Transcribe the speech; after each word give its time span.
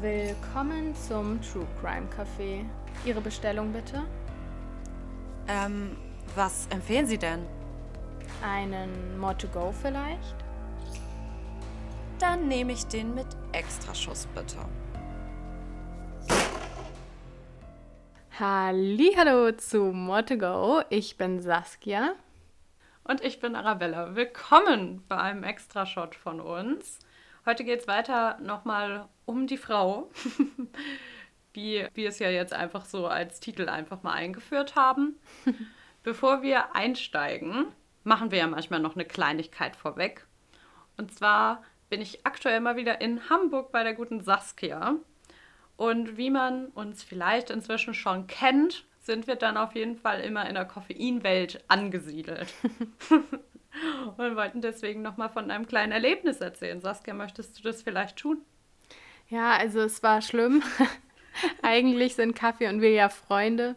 Willkommen 0.00 0.94
zum 0.94 1.38
True 1.42 1.66
Crime 1.78 2.08
Café. 2.08 2.64
Ihre 3.04 3.20
Bestellung 3.20 3.70
bitte? 3.70 4.02
Ähm, 5.46 5.94
was 6.34 6.68
empfehlen 6.68 7.04
Sie 7.04 7.18
denn? 7.18 7.44
Einen 8.42 9.18
More 9.18 9.36
to 9.36 9.46
Go 9.48 9.74
vielleicht? 9.82 10.36
Dann 12.18 12.48
nehme 12.48 12.72
ich 12.72 12.86
den 12.86 13.14
mit 13.14 13.26
Extraschuss 13.52 14.26
bitte. 14.34 14.56
Hallo 18.38 19.52
zu 19.52 19.92
More 19.92 20.24
to 20.24 20.38
Go. 20.38 20.80
Ich 20.88 21.18
bin 21.18 21.42
Saskia. 21.42 22.14
Und 23.04 23.22
ich 23.22 23.38
bin 23.38 23.54
Arabella. 23.54 24.16
Willkommen 24.16 25.04
bei 25.08 25.18
einem 25.18 25.44
Extrashot 25.44 26.14
von 26.14 26.40
uns. 26.40 27.00
Heute 27.46 27.64
geht 27.64 27.80
es 27.80 27.88
weiter 27.88 28.38
nochmal 28.40 29.08
um 29.24 29.46
die 29.46 29.56
Frau, 29.56 30.10
wie 31.54 31.86
wir 31.94 32.08
es 32.08 32.18
ja 32.18 32.28
jetzt 32.28 32.52
einfach 32.52 32.84
so 32.84 33.06
als 33.06 33.40
Titel 33.40 33.68
einfach 33.68 34.02
mal 34.02 34.12
eingeführt 34.12 34.76
haben. 34.76 35.18
Bevor 36.02 36.42
wir 36.42 36.74
einsteigen, 36.74 37.66
machen 38.04 38.30
wir 38.30 38.38
ja 38.38 38.46
manchmal 38.46 38.80
noch 38.80 38.94
eine 38.94 39.06
Kleinigkeit 39.06 39.74
vorweg. 39.74 40.26
Und 40.98 41.14
zwar 41.14 41.62
bin 41.88 42.02
ich 42.02 42.26
aktuell 42.26 42.60
mal 42.60 42.76
wieder 42.76 43.00
in 43.00 43.30
Hamburg 43.30 43.72
bei 43.72 43.84
der 43.84 43.94
guten 43.94 44.20
Saskia. 44.20 44.96
Und 45.76 46.18
wie 46.18 46.30
man 46.30 46.66
uns 46.66 47.02
vielleicht 47.02 47.48
inzwischen 47.48 47.94
schon 47.94 48.26
kennt, 48.26 48.84
sind 48.98 49.26
wir 49.26 49.36
dann 49.36 49.56
auf 49.56 49.74
jeden 49.74 49.96
Fall 49.96 50.20
immer 50.20 50.46
in 50.46 50.54
der 50.54 50.66
Koffeinwelt 50.66 51.64
angesiedelt. 51.68 52.52
und 54.16 54.36
wollten 54.36 54.60
deswegen 54.60 55.02
nochmal 55.02 55.28
von 55.28 55.50
einem 55.50 55.66
kleinen 55.66 55.92
Erlebnis 55.92 56.40
erzählen. 56.40 56.80
Saskia, 56.80 57.14
möchtest 57.14 57.58
du 57.58 57.62
das 57.62 57.82
vielleicht 57.82 58.16
tun? 58.16 58.42
Ja, 59.28 59.52
also 59.56 59.80
es 59.80 60.02
war 60.02 60.22
schlimm. 60.22 60.62
Eigentlich 61.62 62.16
sind 62.16 62.34
Kaffee 62.34 62.68
und 62.68 62.80
wir 62.80 62.90
ja 62.90 63.08
Freunde. 63.08 63.76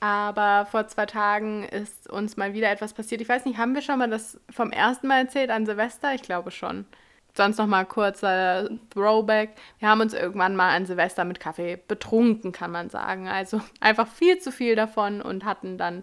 Aber 0.00 0.66
vor 0.66 0.88
zwei 0.88 1.06
Tagen 1.06 1.62
ist 1.62 2.10
uns 2.10 2.36
mal 2.36 2.54
wieder 2.54 2.68
etwas 2.70 2.92
passiert. 2.92 3.20
Ich 3.20 3.28
weiß 3.28 3.44
nicht, 3.44 3.58
haben 3.58 3.74
wir 3.74 3.82
schon 3.82 4.00
mal 4.00 4.10
das 4.10 4.40
vom 4.50 4.72
ersten 4.72 5.06
Mal 5.06 5.20
erzählt 5.20 5.50
an 5.50 5.64
Silvester? 5.64 6.12
Ich 6.14 6.22
glaube 6.22 6.50
schon. 6.50 6.86
Sonst 7.34 7.56
noch 7.58 7.68
mal 7.68 7.86
kurzer 7.86 8.68
Throwback. 8.90 9.54
Wir 9.78 9.88
haben 9.88 10.00
uns 10.00 10.12
irgendwann 10.12 10.56
mal 10.56 10.74
an 10.74 10.86
Silvester 10.86 11.24
mit 11.24 11.38
Kaffee 11.38 11.78
betrunken, 11.88 12.50
kann 12.50 12.72
man 12.72 12.90
sagen. 12.90 13.28
Also 13.28 13.60
einfach 13.80 14.08
viel 14.08 14.38
zu 14.38 14.50
viel 14.50 14.74
davon 14.74 15.22
und 15.22 15.44
hatten 15.44 15.78
dann 15.78 16.02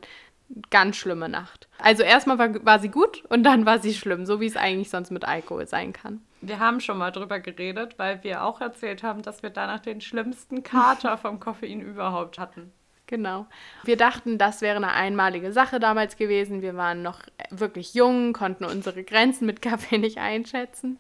ganz 0.70 0.96
schlimme 0.98 1.30
Nacht. 1.30 1.68
Also 1.78 2.04
erstmal 2.04 2.38
war, 2.38 2.66
war 2.66 2.80
sie 2.80 2.90
gut 2.90 3.24
und 3.30 3.44
dann 3.44 3.66
war 3.66 3.80
sie 3.80 3.94
schlimm, 3.94 4.26
so 4.26 4.40
wie 4.40 4.48
es 4.48 4.58
eigentlich 4.58 4.90
sonst 4.90 5.12
mit 5.12 5.26
Alkohol 5.26 5.68
sein 5.68 5.94
kann. 5.94 6.22
Wir 6.42 6.60
haben 6.60 6.80
schon 6.80 6.98
mal 6.98 7.12
drüber 7.12 7.40
geredet, 7.40 7.96
weil 7.98 8.24
wir 8.24 8.44
auch 8.44 8.62
erzählt 8.62 9.04
haben, 9.04 9.22
dass 9.22 9.44
wir 9.44 9.50
danach 9.50 9.80
den 9.80 10.02
schlimmsten 10.02 10.64
Kater 10.64 11.18
vom 11.18 11.40
Koffein 11.40 11.82
überhaupt 11.82 12.40
hatten. 12.40 12.72
Genau. 13.08 13.48
Wir 13.84 13.98
dachten, 13.98 14.38
das 14.38 14.62
wäre 14.62 14.76
eine 14.76 14.92
einmalige 14.92 15.52
Sache 15.52 15.80
damals 15.80 16.16
gewesen. 16.16 16.62
Wir 16.62 16.76
waren 16.76 17.02
noch 17.02 17.22
wirklich 17.50 17.96
jung, 17.96 18.34
konnten 18.34 18.66
unsere 18.66 19.04
Grenzen 19.04 19.48
mit 19.48 19.64
Kaffee 19.64 19.98
nicht 20.00 20.20
einschätzen. 20.20 21.00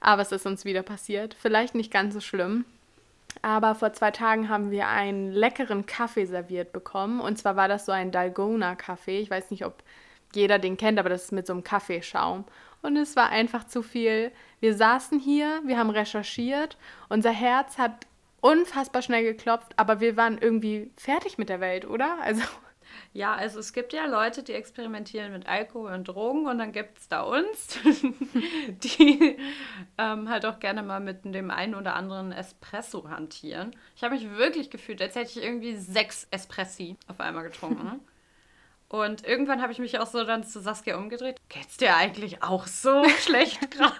Aber 0.00 0.20
es 0.20 0.32
ist 0.32 0.44
uns 0.44 0.66
wieder 0.66 0.82
passiert. 0.82 1.34
Vielleicht 1.38 1.74
nicht 1.74 1.90
ganz 1.90 2.12
so 2.12 2.20
schlimm. 2.20 2.66
Aber 3.42 3.74
vor 3.74 3.92
zwei 3.92 4.10
Tagen 4.10 4.48
haben 4.48 4.70
wir 4.70 4.88
einen 4.88 5.32
leckeren 5.32 5.86
Kaffee 5.86 6.26
serviert 6.26 6.72
bekommen. 6.72 7.20
Und 7.20 7.38
zwar 7.38 7.56
war 7.56 7.68
das 7.68 7.86
so 7.86 7.92
ein 7.92 8.10
Dalgona-Kaffee. 8.10 9.20
Ich 9.20 9.30
weiß 9.30 9.50
nicht, 9.50 9.64
ob 9.64 9.82
jeder 10.34 10.58
den 10.58 10.76
kennt, 10.76 10.98
aber 10.98 11.08
das 11.08 11.24
ist 11.24 11.32
mit 11.32 11.46
so 11.46 11.52
einem 11.52 11.64
Kaffeeschaum. 11.64 12.44
Und 12.82 12.96
es 12.96 13.16
war 13.16 13.30
einfach 13.30 13.64
zu 13.64 13.82
viel. 13.82 14.32
Wir 14.60 14.74
saßen 14.74 15.18
hier, 15.18 15.60
wir 15.64 15.78
haben 15.78 15.90
recherchiert. 15.90 16.76
Unser 17.08 17.30
Herz 17.30 17.78
hat 17.78 18.06
unfassbar 18.40 19.02
schnell 19.02 19.24
geklopft, 19.24 19.72
aber 19.76 20.00
wir 20.00 20.16
waren 20.16 20.38
irgendwie 20.38 20.90
fertig 20.96 21.38
mit 21.38 21.48
der 21.48 21.60
Welt, 21.60 21.86
oder? 21.86 22.18
Also. 22.22 22.42
Ja, 23.12 23.34
also 23.34 23.58
es 23.58 23.72
gibt 23.72 23.92
ja 23.92 24.06
Leute, 24.06 24.42
die 24.42 24.52
experimentieren 24.52 25.32
mit 25.32 25.46
Alkohol 25.46 25.92
und 25.92 26.08
Drogen 26.08 26.46
und 26.46 26.58
dann 26.58 26.72
gibt 26.72 26.98
es 26.98 27.08
da 27.08 27.22
uns, 27.22 27.78
die 28.68 29.36
ähm, 29.98 30.28
halt 30.28 30.46
auch 30.46 30.60
gerne 30.60 30.82
mal 30.82 31.00
mit 31.00 31.24
dem 31.24 31.50
einen 31.50 31.74
oder 31.74 31.94
anderen 31.94 32.32
Espresso 32.32 33.08
hantieren. 33.08 33.74
Ich 33.96 34.02
habe 34.02 34.14
mich 34.14 34.30
wirklich 34.36 34.70
gefühlt, 34.70 35.00
als 35.00 35.14
hätte 35.14 35.38
ich 35.38 35.44
irgendwie 35.44 35.76
sechs 35.76 36.26
Espressi 36.30 36.96
auf 37.08 37.20
einmal 37.20 37.44
getrunken. 37.44 38.00
Und 38.88 39.26
irgendwann 39.26 39.62
habe 39.62 39.72
ich 39.72 39.78
mich 39.78 39.98
auch 39.98 40.06
so 40.06 40.24
dann 40.24 40.44
zu 40.44 40.60
Saskia 40.60 40.96
umgedreht. 40.96 41.40
Geht's 41.48 41.76
dir 41.76 41.96
eigentlich 41.96 42.42
auch 42.42 42.66
so 42.66 43.04
schlecht 43.20 43.70
gerade? 43.70 43.94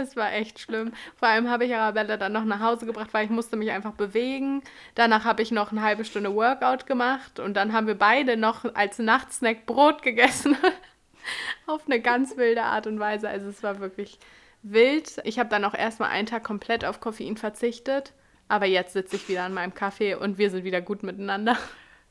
Es 0.00 0.16
war 0.16 0.32
echt 0.32 0.58
schlimm. 0.58 0.92
Vor 1.16 1.28
allem 1.28 1.48
habe 1.48 1.64
ich 1.64 1.74
Arabella 1.74 2.16
dann 2.16 2.32
noch 2.32 2.44
nach 2.44 2.60
Hause 2.60 2.86
gebracht, 2.86 3.10
weil 3.12 3.24
ich 3.24 3.30
musste 3.30 3.56
mich 3.56 3.70
einfach 3.70 3.92
bewegen. 3.92 4.62
Danach 4.94 5.24
habe 5.24 5.42
ich 5.42 5.50
noch 5.50 5.72
eine 5.72 5.82
halbe 5.82 6.04
Stunde 6.04 6.34
Workout 6.34 6.86
gemacht 6.86 7.40
und 7.40 7.54
dann 7.54 7.72
haben 7.72 7.86
wir 7.86 7.98
beide 7.98 8.36
noch 8.36 8.64
als 8.74 8.98
Nachtsnack 8.98 9.66
Brot 9.66 10.02
gegessen. 10.02 10.56
auf 11.66 11.82
eine 11.86 12.00
ganz 12.00 12.36
wilde 12.36 12.62
Art 12.62 12.86
und 12.86 12.98
Weise. 12.98 13.28
Also 13.28 13.48
es 13.48 13.62
war 13.62 13.80
wirklich 13.80 14.18
wild. 14.62 15.20
Ich 15.24 15.38
habe 15.38 15.48
dann 15.48 15.64
auch 15.64 15.74
erstmal 15.74 16.10
einen 16.10 16.26
Tag 16.26 16.44
komplett 16.44 16.84
auf 16.84 17.00
Koffein 17.00 17.36
verzichtet. 17.36 18.12
Aber 18.48 18.66
jetzt 18.66 18.92
sitze 18.92 19.16
ich 19.16 19.28
wieder 19.28 19.44
an 19.44 19.54
meinem 19.54 19.74
Kaffee 19.74 20.14
und 20.14 20.38
wir 20.38 20.50
sind 20.50 20.64
wieder 20.64 20.80
gut 20.80 21.02
miteinander. 21.02 21.56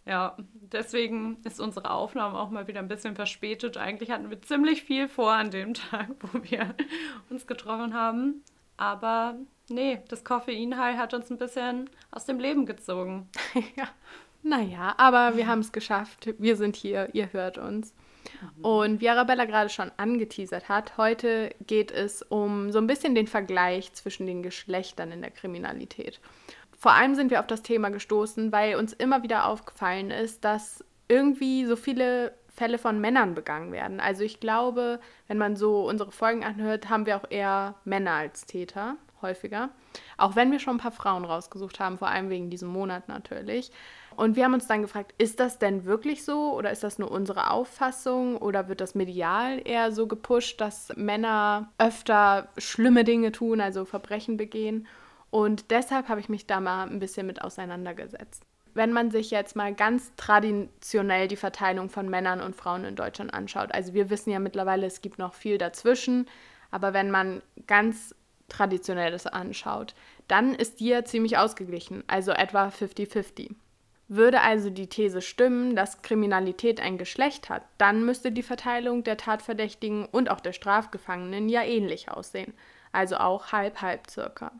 Ja, 0.05 0.35
deswegen 0.53 1.37
ist 1.45 1.61
unsere 1.61 1.89
Aufnahme 1.89 2.37
auch 2.37 2.49
mal 2.49 2.67
wieder 2.67 2.79
ein 2.79 2.89
bisschen 2.89 3.15
verspätet. 3.15 3.77
Eigentlich 3.77 4.11
hatten 4.11 4.29
wir 4.29 4.41
ziemlich 4.41 4.83
viel 4.83 5.07
vor 5.07 5.31
an 5.31 5.49
dem 5.49 5.73
Tag, 5.73 6.09
wo 6.19 6.43
wir 6.43 6.75
uns 7.29 7.47
getroffen 7.47 7.93
haben. 7.93 8.43
Aber 8.75 9.35
nee, 9.69 10.01
das 10.09 10.23
Koffeinhai 10.23 10.95
hat 10.95 11.13
uns 11.13 11.29
ein 11.29 11.37
bisschen 11.37 11.89
aus 12.11 12.25
dem 12.25 12.39
Leben 12.39 12.65
gezogen. 12.65 13.29
ja. 13.75 13.87
Naja, 14.45 14.93
aber 14.97 15.37
wir 15.37 15.47
haben 15.47 15.59
es 15.59 15.71
geschafft. 15.71 16.33
Wir 16.37 16.57
sind 16.57 16.75
hier, 16.75 17.09
ihr 17.13 17.31
hört 17.31 17.57
uns. 17.57 17.93
Mhm. 18.57 18.65
Und 18.65 19.01
wie 19.01 19.09
Arabella 19.09 19.45
gerade 19.45 19.69
schon 19.69 19.89
angeteasert 19.95 20.67
hat, 20.67 20.97
heute 20.97 21.55
geht 21.65 21.91
es 21.91 22.21
um 22.23 22.71
so 22.73 22.79
ein 22.79 22.87
bisschen 22.87 23.15
den 23.15 23.27
Vergleich 23.27 23.93
zwischen 23.93 24.27
den 24.27 24.43
Geschlechtern 24.43 25.13
in 25.13 25.21
der 25.21 25.31
Kriminalität. 25.31 26.19
Vor 26.83 26.91
allem 26.91 27.15
sind 27.15 27.31
wir 27.31 27.39
auf 27.39 27.47
das 27.47 27.61
Thema 27.61 27.91
gestoßen, 27.91 28.51
weil 28.51 28.75
uns 28.75 28.91
immer 28.91 29.23
wieder 29.23 29.47
aufgefallen 29.47 30.11
ist, 30.11 30.43
dass 30.43 30.83
irgendwie 31.07 31.65
so 31.65 31.77
viele 31.77 32.33
Fälle 32.49 32.77
von 32.77 32.99
Männern 32.99 33.35
begangen 33.35 33.71
werden. 33.71 34.01
Also 34.01 34.25
ich 34.25 34.41
glaube, 34.41 34.99
wenn 35.29 35.37
man 35.37 35.55
so 35.55 35.87
unsere 35.87 36.11
Folgen 36.11 36.43
anhört, 36.43 36.89
haben 36.89 37.05
wir 37.05 37.15
auch 37.15 37.31
eher 37.31 37.75
Männer 37.85 38.11
als 38.11 38.45
Täter, 38.45 38.97
häufiger. 39.21 39.69
Auch 40.17 40.35
wenn 40.35 40.51
wir 40.51 40.59
schon 40.59 40.75
ein 40.75 40.81
paar 40.81 40.91
Frauen 40.91 41.23
rausgesucht 41.23 41.79
haben, 41.79 41.97
vor 41.97 42.09
allem 42.09 42.29
wegen 42.29 42.49
diesem 42.49 42.67
Monat 42.67 43.07
natürlich. 43.07 43.71
Und 44.17 44.35
wir 44.35 44.43
haben 44.43 44.53
uns 44.53 44.67
dann 44.67 44.81
gefragt, 44.81 45.13
ist 45.17 45.39
das 45.39 45.59
denn 45.59 45.85
wirklich 45.85 46.25
so 46.25 46.53
oder 46.53 46.69
ist 46.69 46.83
das 46.83 46.99
nur 46.99 47.11
unsere 47.11 47.49
Auffassung 47.49 48.35
oder 48.35 48.67
wird 48.67 48.81
das 48.81 48.93
medial 48.93 49.61
eher 49.63 49.93
so 49.93 50.05
gepusht, 50.05 50.59
dass 50.59 50.91
Männer 50.97 51.71
öfter 51.77 52.49
schlimme 52.57 53.05
Dinge 53.05 53.31
tun, 53.31 53.61
also 53.61 53.85
Verbrechen 53.85 54.35
begehen? 54.35 54.85
Und 55.33 55.71
deshalb 55.71 56.09
habe 56.09 56.21
ich 56.21 56.29
mich 56.29 56.45
da 56.45 56.59
mal 56.59 56.87
ein 56.87 56.99
bisschen 56.99 57.25
mit 57.25 57.41
auseinandergesetzt. 57.41 58.43
Wenn 58.75 58.93
man 58.93 59.09
sich 59.09 59.31
jetzt 59.31 59.55
mal 59.55 59.73
ganz 59.73 60.11
traditionell 60.15 61.27
die 61.27 61.37
Verteilung 61.37 61.89
von 61.89 62.07
Männern 62.07 62.39
und 62.39 62.55
Frauen 62.55 62.85
in 62.85 62.95
Deutschland 62.95 63.33
anschaut, 63.33 63.73
also 63.73 63.95
wir 63.95 64.11
wissen 64.11 64.29
ja 64.29 64.37
mittlerweile, 64.37 64.85
es 64.85 65.01
gibt 65.01 65.17
noch 65.17 65.33
viel 65.33 65.57
dazwischen, 65.57 66.27
aber 66.69 66.93
wenn 66.93 67.09
man 67.09 67.41
ganz 67.65 68.13
traditionell 68.47 69.09
das 69.09 69.25
anschaut, 69.25 69.95
dann 70.27 70.53
ist 70.53 70.79
die 70.79 70.89
ja 70.89 71.03
ziemlich 71.03 71.35
ausgeglichen, 71.35 72.03
also 72.05 72.31
etwa 72.31 72.67
50-50. 72.67 73.55
Würde 74.09 74.41
also 74.41 74.69
die 74.69 74.87
These 74.87 75.23
stimmen, 75.23 75.75
dass 75.75 76.03
Kriminalität 76.03 76.79
ein 76.79 76.99
Geschlecht 76.99 77.49
hat, 77.49 77.63
dann 77.79 78.05
müsste 78.05 78.31
die 78.31 78.43
Verteilung 78.43 79.03
der 79.03 79.17
Tatverdächtigen 79.17 80.05
und 80.05 80.29
auch 80.29 80.41
der 80.41 80.53
Strafgefangenen 80.53 81.49
ja 81.49 81.63
ähnlich 81.63 82.11
aussehen, 82.11 82.53
also 82.91 83.15
auch 83.17 83.51
halb-halb 83.51 84.07
circa. 84.07 84.51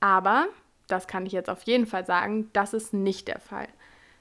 Aber, 0.00 0.46
das 0.88 1.06
kann 1.06 1.26
ich 1.26 1.32
jetzt 1.32 1.50
auf 1.50 1.62
jeden 1.62 1.86
Fall 1.86 2.06
sagen, 2.06 2.50
das 2.52 2.74
ist 2.74 2.92
nicht 2.92 3.28
der 3.28 3.40
Fall. 3.40 3.68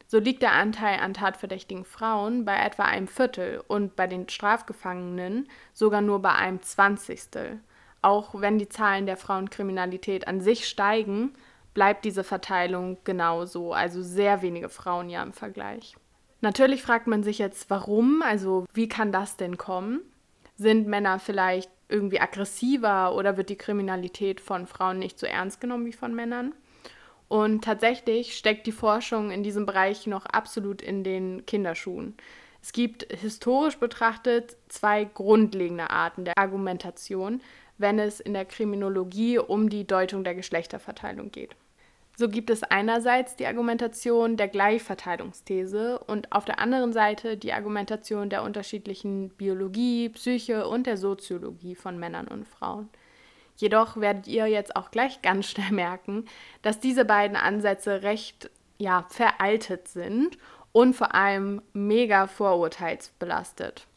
So 0.07 0.19
liegt 0.19 0.43
der 0.43 0.53
Anteil 0.53 0.99
an 0.99 1.13
tatverdächtigen 1.13 1.83
Frauen 1.83 2.45
bei 2.45 2.55
etwa 2.57 2.83
einem 2.83 3.07
Viertel 3.07 3.63
und 3.67 3.95
bei 3.95 4.07
den 4.07 4.29
Strafgefangenen 4.29 5.49
sogar 5.73 6.01
nur 6.01 6.21
bei 6.21 6.33
einem 6.33 6.61
Zwanzigstel. 6.61 7.59
Auch 8.01 8.39
wenn 8.39 8.59
die 8.59 8.69
Zahlen 8.69 9.07
der 9.07 9.17
Frauenkriminalität 9.17 10.27
an 10.27 10.41
sich 10.41 10.67
steigen, 10.67 11.33
bleibt 11.73 12.05
diese 12.05 12.23
Verteilung 12.23 12.97
genauso, 13.03 13.73
also 13.73 14.03
sehr 14.03 14.43
wenige 14.43 14.69
Frauen 14.69 15.09
ja 15.09 15.23
im 15.23 15.33
Vergleich. 15.33 15.95
Natürlich 16.41 16.83
fragt 16.83 17.07
man 17.07 17.23
sich 17.23 17.39
jetzt, 17.39 17.69
warum, 17.71 18.21
also 18.21 18.65
wie 18.73 18.87
kann 18.87 19.11
das 19.11 19.37
denn 19.37 19.57
kommen? 19.57 20.01
Sind 20.55 20.87
Männer 20.87 21.17
vielleicht 21.17 21.71
irgendwie 21.89 22.19
aggressiver 22.19 23.15
oder 23.15 23.37
wird 23.37 23.49
die 23.49 23.57
Kriminalität 23.57 24.41
von 24.41 24.67
Frauen 24.67 24.99
nicht 24.99 25.19
so 25.19 25.25
ernst 25.25 25.61
genommen 25.61 25.85
wie 25.85 25.93
von 25.93 26.13
Männern? 26.13 26.53
Und 27.27 27.63
tatsächlich 27.63 28.37
steckt 28.37 28.67
die 28.67 28.71
Forschung 28.71 29.31
in 29.31 29.43
diesem 29.43 29.65
Bereich 29.65 30.05
noch 30.07 30.25
absolut 30.25 30.81
in 30.81 31.03
den 31.03 31.45
Kinderschuhen. 31.45 32.15
Es 32.61 32.71
gibt 32.71 33.11
historisch 33.11 33.77
betrachtet 33.77 34.57
zwei 34.69 35.05
grundlegende 35.05 35.89
Arten 35.89 36.25
der 36.25 36.37
Argumentation, 36.37 37.41
wenn 37.77 37.99
es 37.99 38.19
in 38.19 38.33
der 38.33 38.45
Kriminologie 38.45 39.37
um 39.37 39.69
die 39.69 39.85
Deutung 39.85 40.23
der 40.23 40.35
Geschlechterverteilung 40.35 41.31
geht. 41.31 41.55
So 42.17 42.29
gibt 42.29 42.49
es 42.49 42.63
einerseits 42.63 43.35
die 43.35 43.45
Argumentation 43.45 44.37
der 44.37 44.47
Gleichverteilungsthese 44.47 45.99
und 45.99 46.31
auf 46.31 46.45
der 46.45 46.59
anderen 46.59 46.93
Seite 46.93 47.35
die 47.35 47.51
Argumentation 47.51 48.29
der 48.29 48.43
unterschiedlichen 48.43 49.29
Biologie, 49.29 50.09
Psyche 50.09 50.67
und 50.67 50.87
der 50.87 50.95
Soziologie 50.95 51.75
von 51.75 51.99
Männern 51.99 52.27
und 52.27 52.47
Frauen. 52.47 52.89
Jedoch 53.57 53.97
werdet 53.97 54.27
ihr 54.27 54.47
jetzt 54.47 54.75
auch 54.75 54.91
gleich 54.91 55.21
ganz 55.21 55.47
schnell 55.47 55.71
merken, 55.71 56.25
dass 56.61 56.79
diese 56.79 57.03
beiden 57.03 57.35
Ansätze 57.35 58.03
recht 58.03 58.49
ja, 58.77 59.05
veraltet 59.09 59.87
sind 59.89 60.37
und 60.71 60.95
vor 60.95 61.15
allem 61.15 61.61
mega 61.73 62.27
vorurteilsbelastet. 62.27 63.87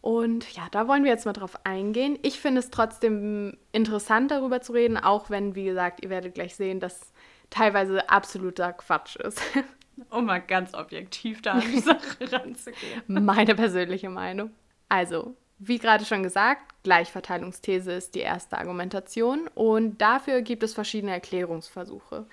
Und 0.00 0.50
ja, 0.52 0.66
da 0.70 0.88
wollen 0.88 1.04
wir 1.04 1.10
jetzt 1.10 1.26
mal 1.26 1.32
drauf 1.32 1.58
eingehen. 1.64 2.18
Ich 2.22 2.40
finde 2.40 2.60
es 2.60 2.70
trotzdem 2.70 3.56
interessant, 3.72 4.30
darüber 4.30 4.62
zu 4.62 4.72
reden, 4.72 4.96
auch 4.96 5.30
wenn, 5.30 5.54
wie 5.54 5.64
gesagt, 5.64 6.02
ihr 6.02 6.10
werdet 6.10 6.34
gleich 6.34 6.56
sehen, 6.56 6.80
dass 6.80 7.12
teilweise 7.50 8.08
absoluter 8.08 8.72
Quatsch 8.72 9.16
ist. 9.16 9.40
Um 10.08 10.24
mal 10.24 10.40
ganz 10.40 10.72
objektiv 10.72 11.42
da 11.42 11.52
an 11.52 11.60
die 11.60 11.78
Sache 11.80 12.32
ranzugehen. 12.32 13.02
Meine 13.06 13.54
persönliche 13.54 14.08
Meinung. 14.08 14.50
Also, 14.88 15.36
wie 15.58 15.78
gerade 15.78 16.06
schon 16.06 16.22
gesagt, 16.22 16.72
Gleichverteilungsthese 16.84 17.92
ist 17.92 18.14
die 18.14 18.20
erste 18.20 18.56
Argumentation 18.56 19.46
und 19.54 19.98
dafür 20.00 20.40
gibt 20.40 20.62
es 20.62 20.72
verschiedene 20.72 21.12
Erklärungsversuche. 21.12 22.26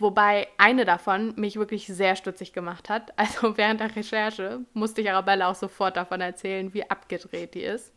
Wobei 0.00 0.48
eine 0.58 0.84
davon 0.84 1.32
mich 1.36 1.54
wirklich 1.54 1.86
sehr 1.86 2.16
stutzig 2.16 2.52
gemacht 2.52 2.90
hat. 2.90 3.12
Also 3.16 3.56
während 3.56 3.78
der 3.78 3.94
Recherche 3.94 4.60
musste 4.72 5.00
ich 5.00 5.08
Arabella 5.08 5.48
auch 5.48 5.54
sofort 5.54 5.96
davon 5.96 6.20
erzählen, 6.20 6.74
wie 6.74 6.90
abgedreht 6.90 7.54
die 7.54 7.62
ist. 7.62 7.92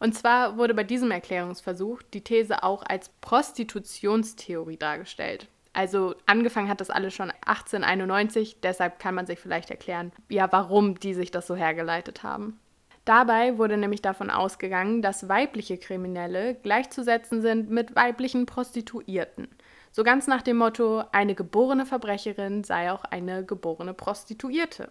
Und 0.00 0.16
zwar 0.16 0.56
wurde 0.56 0.74
bei 0.74 0.82
diesem 0.82 1.12
Erklärungsversuch 1.12 2.02
die 2.02 2.24
These 2.24 2.64
auch 2.64 2.82
als 2.82 3.10
Prostitutionstheorie 3.20 4.78
dargestellt. 4.78 5.46
Also 5.72 6.14
angefangen 6.26 6.68
hat 6.68 6.80
das 6.80 6.90
alles 6.90 7.14
schon 7.14 7.30
1891, 7.30 8.60
deshalb 8.60 8.98
kann 8.98 9.14
man 9.14 9.26
sich 9.26 9.38
vielleicht 9.38 9.70
erklären, 9.70 10.12
ja, 10.28 10.50
warum 10.50 10.98
die 10.98 11.14
sich 11.14 11.30
das 11.30 11.46
so 11.46 11.54
hergeleitet 11.54 12.22
haben. 12.22 12.58
Dabei 13.04 13.56
wurde 13.56 13.76
nämlich 13.76 14.02
davon 14.02 14.30
ausgegangen, 14.30 15.00
dass 15.00 15.28
weibliche 15.28 15.78
Kriminelle 15.78 16.54
gleichzusetzen 16.56 17.40
sind 17.40 17.70
mit 17.70 17.96
weiblichen 17.96 18.46
Prostituierten. 18.46 19.48
So 19.92 20.04
ganz 20.04 20.26
nach 20.26 20.42
dem 20.42 20.58
Motto, 20.58 21.02
eine 21.12 21.34
geborene 21.34 21.86
Verbrecherin 21.86 22.62
sei 22.62 22.92
auch 22.92 23.04
eine 23.04 23.44
geborene 23.44 23.94
Prostituierte. 23.94 24.90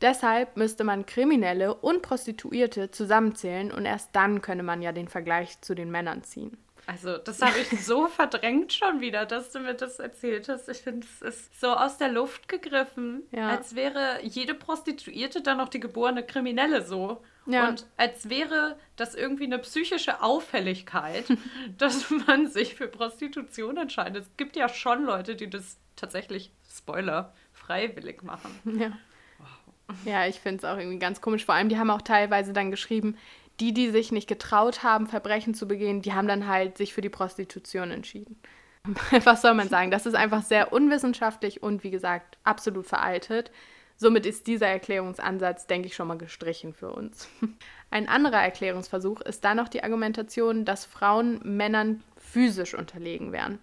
Deshalb 0.00 0.56
müsste 0.56 0.84
man 0.84 1.06
Kriminelle 1.06 1.74
und 1.74 2.02
Prostituierte 2.02 2.90
zusammenzählen 2.90 3.72
und 3.72 3.84
erst 3.84 4.10
dann 4.14 4.42
könne 4.42 4.62
man 4.62 4.82
ja 4.82 4.92
den 4.92 5.08
Vergleich 5.08 5.60
zu 5.60 5.74
den 5.74 5.90
Männern 5.90 6.22
ziehen. 6.22 6.56
Also, 6.88 7.18
das 7.18 7.42
habe 7.42 7.58
ich 7.58 7.84
so 7.84 8.06
verdrängt 8.06 8.72
schon 8.72 9.02
wieder, 9.02 9.26
dass 9.26 9.52
du 9.52 9.60
mir 9.60 9.74
das 9.74 9.98
erzählt 9.98 10.48
hast. 10.48 10.70
Ich 10.70 10.78
finde, 10.78 11.06
es 11.06 11.20
ist 11.20 11.60
so 11.60 11.68
aus 11.68 11.98
der 11.98 12.08
Luft 12.08 12.48
gegriffen, 12.48 13.24
ja. 13.30 13.50
als 13.50 13.74
wäre 13.74 14.20
jede 14.22 14.54
Prostituierte 14.54 15.42
dann 15.42 15.58
noch 15.58 15.68
die 15.68 15.80
geborene 15.80 16.22
Kriminelle 16.22 16.80
so. 16.80 17.22
Ja. 17.44 17.68
Und 17.68 17.86
als 17.98 18.30
wäre 18.30 18.78
das 18.96 19.14
irgendwie 19.14 19.44
eine 19.44 19.58
psychische 19.58 20.22
Auffälligkeit, 20.22 21.26
dass 21.76 22.08
man 22.26 22.46
sich 22.46 22.74
für 22.74 22.88
Prostitution 22.88 23.76
entscheidet. 23.76 24.24
Es 24.24 24.36
gibt 24.38 24.56
ja 24.56 24.70
schon 24.70 25.04
Leute, 25.04 25.36
die 25.36 25.50
das 25.50 25.76
tatsächlich, 25.94 26.52
Spoiler, 26.74 27.34
freiwillig 27.52 28.22
machen. 28.22 28.50
Ja. 28.64 28.92
Wow. 29.38 29.96
Ja, 30.06 30.26
ich 30.26 30.40
finde 30.40 30.56
es 30.56 30.64
auch 30.64 30.78
irgendwie 30.78 30.98
ganz 30.98 31.20
komisch. 31.20 31.44
Vor 31.44 31.54
allem, 31.54 31.68
die 31.68 31.76
haben 31.76 31.90
auch 31.90 32.00
teilweise 32.00 32.54
dann 32.54 32.70
geschrieben, 32.70 33.18
die, 33.60 33.72
die 33.72 33.90
sich 33.90 34.12
nicht 34.12 34.28
getraut 34.28 34.82
haben, 34.82 35.06
Verbrechen 35.06 35.54
zu 35.54 35.66
begehen, 35.66 36.02
die 36.02 36.12
haben 36.12 36.28
dann 36.28 36.46
halt 36.46 36.78
sich 36.78 36.94
für 36.94 37.00
die 37.00 37.08
Prostitution 37.08 37.90
entschieden. 37.90 38.38
Was 39.24 39.42
soll 39.42 39.54
man 39.54 39.68
sagen? 39.68 39.90
Das 39.90 40.06
ist 40.06 40.14
einfach 40.14 40.42
sehr 40.42 40.72
unwissenschaftlich 40.72 41.62
und 41.62 41.84
wie 41.84 41.90
gesagt 41.90 42.38
absolut 42.44 42.86
veraltet. 42.86 43.50
Somit 43.96 44.26
ist 44.26 44.46
dieser 44.46 44.68
Erklärungsansatz, 44.68 45.66
denke 45.66 45.88
ich, 45.88 45.96
schon 45.96 46.06
mal 46.06 46.18
gestrichen 46.18 46.72
für 46.72 46.92
uns. 46.92 47.28
Ein 47.90 48.08
anderer 48.08 48.40
Erklärungsversuch 48.40 49.20
ist 49.22 49.44
dann 49.44 49.56
noch 49.56 49.68
die 49.68 49.82
Argumentation, 49.82 50.64
dass 50.64 50.84
Frauen 50.84 51.40
Männern 51.42 52.02
physisch 52.16 52.74
unterlegen 52.74 53.32
wären 53.32 53.58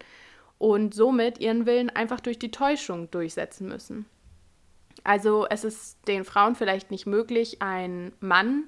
und 0.57 0.93
somit 0.93 1.39
ihren 1.39 1.65
Willen 1.65 1.89
einfach 1.89 2.19
durch 2.19 2.39
die 2.39 2.51
Täuschung 2.51 3.09
durchsetzen 3.11 3.67
müssen. 3.67 4.05
Also 5.03 5.45
es 5.49 5.63
ist 5.63 6.07
den 6.07 6.25
Frauen 6.25 6.55
vielleicht 6.55 6.91
nicht 6.91 7.05
möglich, 7.05 7.61
einen 7.61 8.13
Mann 8.19 8.65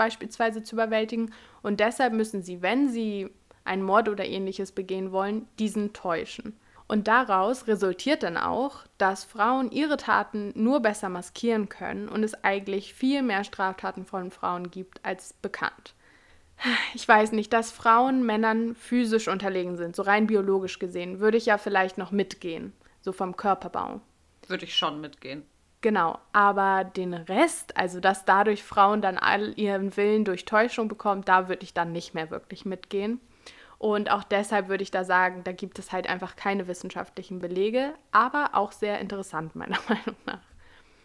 beispielsweise 0.00 0.62
zu 0.62 0.76
überwältigen. 0.76 1.30
Und 1.60 1.78
deshalb 1.78 2.14
müssen 2.14 2.42
sie, 2.42 2.62
wenn 2.62 2.88
sie 2.88 3.28
einen 3.64 3.82
Mord 3.82 4.08
oder 4.08 4.24
ähnliches 4.24 4.72
begehen 4.72 5.12
wollen, 5.12 5.46
diesen 5.58 5.92
täuschen. 5.92 6.58
Und 6.88 7.06
daraus 7.06 7.66
resultiert 7.66 8.22
dann 8.22 8.38
auch, 8.38 8.86
dass 8.96 9.24
Frauen 9.24 9.70
ihre 9.70 9.98
Taten 9.98 10.52
nur 10.56 10.80
besser 10.80 11.10
maskieren 11.10 11.68
können 11.68 12.08
und 12.08 12.24
es 12.24 12.42
eigentlich 12.42 12.94
viel 12.94 13.22
mehr 13.22 13.44
Straftaten 13.44 14.06
von 14.06 14.30
Frauen 14.30 14.70
gibt 14.70 15.04
als 15.04 15.34
bekannt. 15.34 15.94
Ich 16.94 17.06
weiß 17.06 17.32
nicht, 17.32 17.52
dass 17.52 17.70
Frauen 17.70 18.24
Männern 18.24 18.74
physisch 18.74 19.28
unterlegen 19.28 19.76
sind, 19.76 19.94
so 19.96 20.02
rein 20.02 20.26
biologisch 20.26 20.78
gesehen, 20.78 21.20
würde 21.20 21.36
ich 21.36 21.46
ja 21.46 21.58
vielleicht 21.58 21.96
noch 21.98 22.10
mitgehen, 22.10 22.72
so 23.02 23.12
vom 23.12 23.36
Körperbau. 23.36 24.00
Würde 24.48 24.64
ich 24.64 24.76
schon 24.76 25.00
mitgehen. 25.00 25.44
Genau, 25.82 26.18
aber 26.32 26.84
den 26.84 27.14
Rest, 27.14 27.76
also 27.76 28.00
dass 28.00 28.26
dadurch 28.26 28.62
Frauen 28.62 29.00
dann 29.00 29.16
all 29.16 29.58
ihren 29.58 29.96
Willen 29.96 30.24
durch 30.24 30.44
Täuschung 30.44 30.88
bekommen, 30.88 31.24
da 31.24 31.48
würde 31.48 31.62
ich 31.62 31.72
dann 31.72 31.92
nicht 31.92 32.14
mehr 32.14 32.30
wirklich 32.30 32.66
mitgehen. 32.66 33.20
Und 33.78 34.10
auch 34.10 34.22
deshalb 34.22 34.68
würde 34.68 34.82
ich 34.82 34.90
da 34.90 35.04
sagen, 35.04 35.42
da 35.42 35.52
gibt 35.52 35.78
es 35.78 35.90
halt 35.90 36.06
einfach 36.06 36.36
keine 36.36 36.68
wissenschaftlichen 36.68 37.38
Belege, 37.38 37.94
aber 38.12 38.50
auch 38.52 38.72
sehr 38.72 38.98
interessant 39.00 39.56
meiner 39.56 39.78
Meinung 39.88 40.16
nach. 40.26 40.42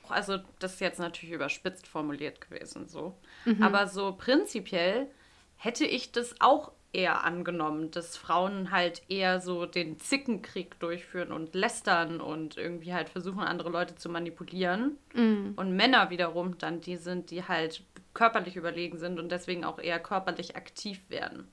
Also 0.10 0.39
das 0.60 0.74
ist 0.74 0.81
jetzt 0.81 1.00
natürlich 1.00 1.33
überspitzt 1.33 1.88
formuliert 1.88 2.42
gewesen 2.42 2.88
so, 2.88 3.16
mhm. 3.45 3.63
aber 3.63 3.88
so 3.88 4.13
prinzipiell 4.13 5.07
hätte 5.56 5.86
ich 5.86 6.12
das 6.12 6.36
auch 6.42 6.74
eher 6.95 7.24
angenommen, 7.25 7.92
dass 7.92 8.18
Frauen 8.18 8.71
halt 8.71 9.01
eher 9.09 9.42
so 9.42 9.65
den 9.65 10.00
Zickenkrieg 10.00 10.80
durchführen 10.80 11.31
und 11.31 11.53
lästern 11.53 12.21
und 12.21 12.57
irgendwie 12.57 12.94
halt 12.94 13.09
versuchen, 13.09 13.42
andere 13.42 13.69
Leute 13.69 13.95
zu 13.95 14.09
manipulieren. 14.09 14.97
Mm. 15.13 15.50
Und 15.56 15.75
Männer 15.75 16.09
wiederum 16.09 16.57
dann 16.57 16.81
die 16.81 16.95
sind, 16.95 17.31
die 17.31 17.44
halt 17.44 17.83
körperlich 18.13 18.56
überlegen 18.56 18.97
sind 18.97 19.19
und 19.19 19.31
deswegen 19.31 19.65
auch 19.65 19.77
eher 19.77 20.00
körperlich 20.00 20.56
aktiv 20.56 21.01
werden. 21.09 21.47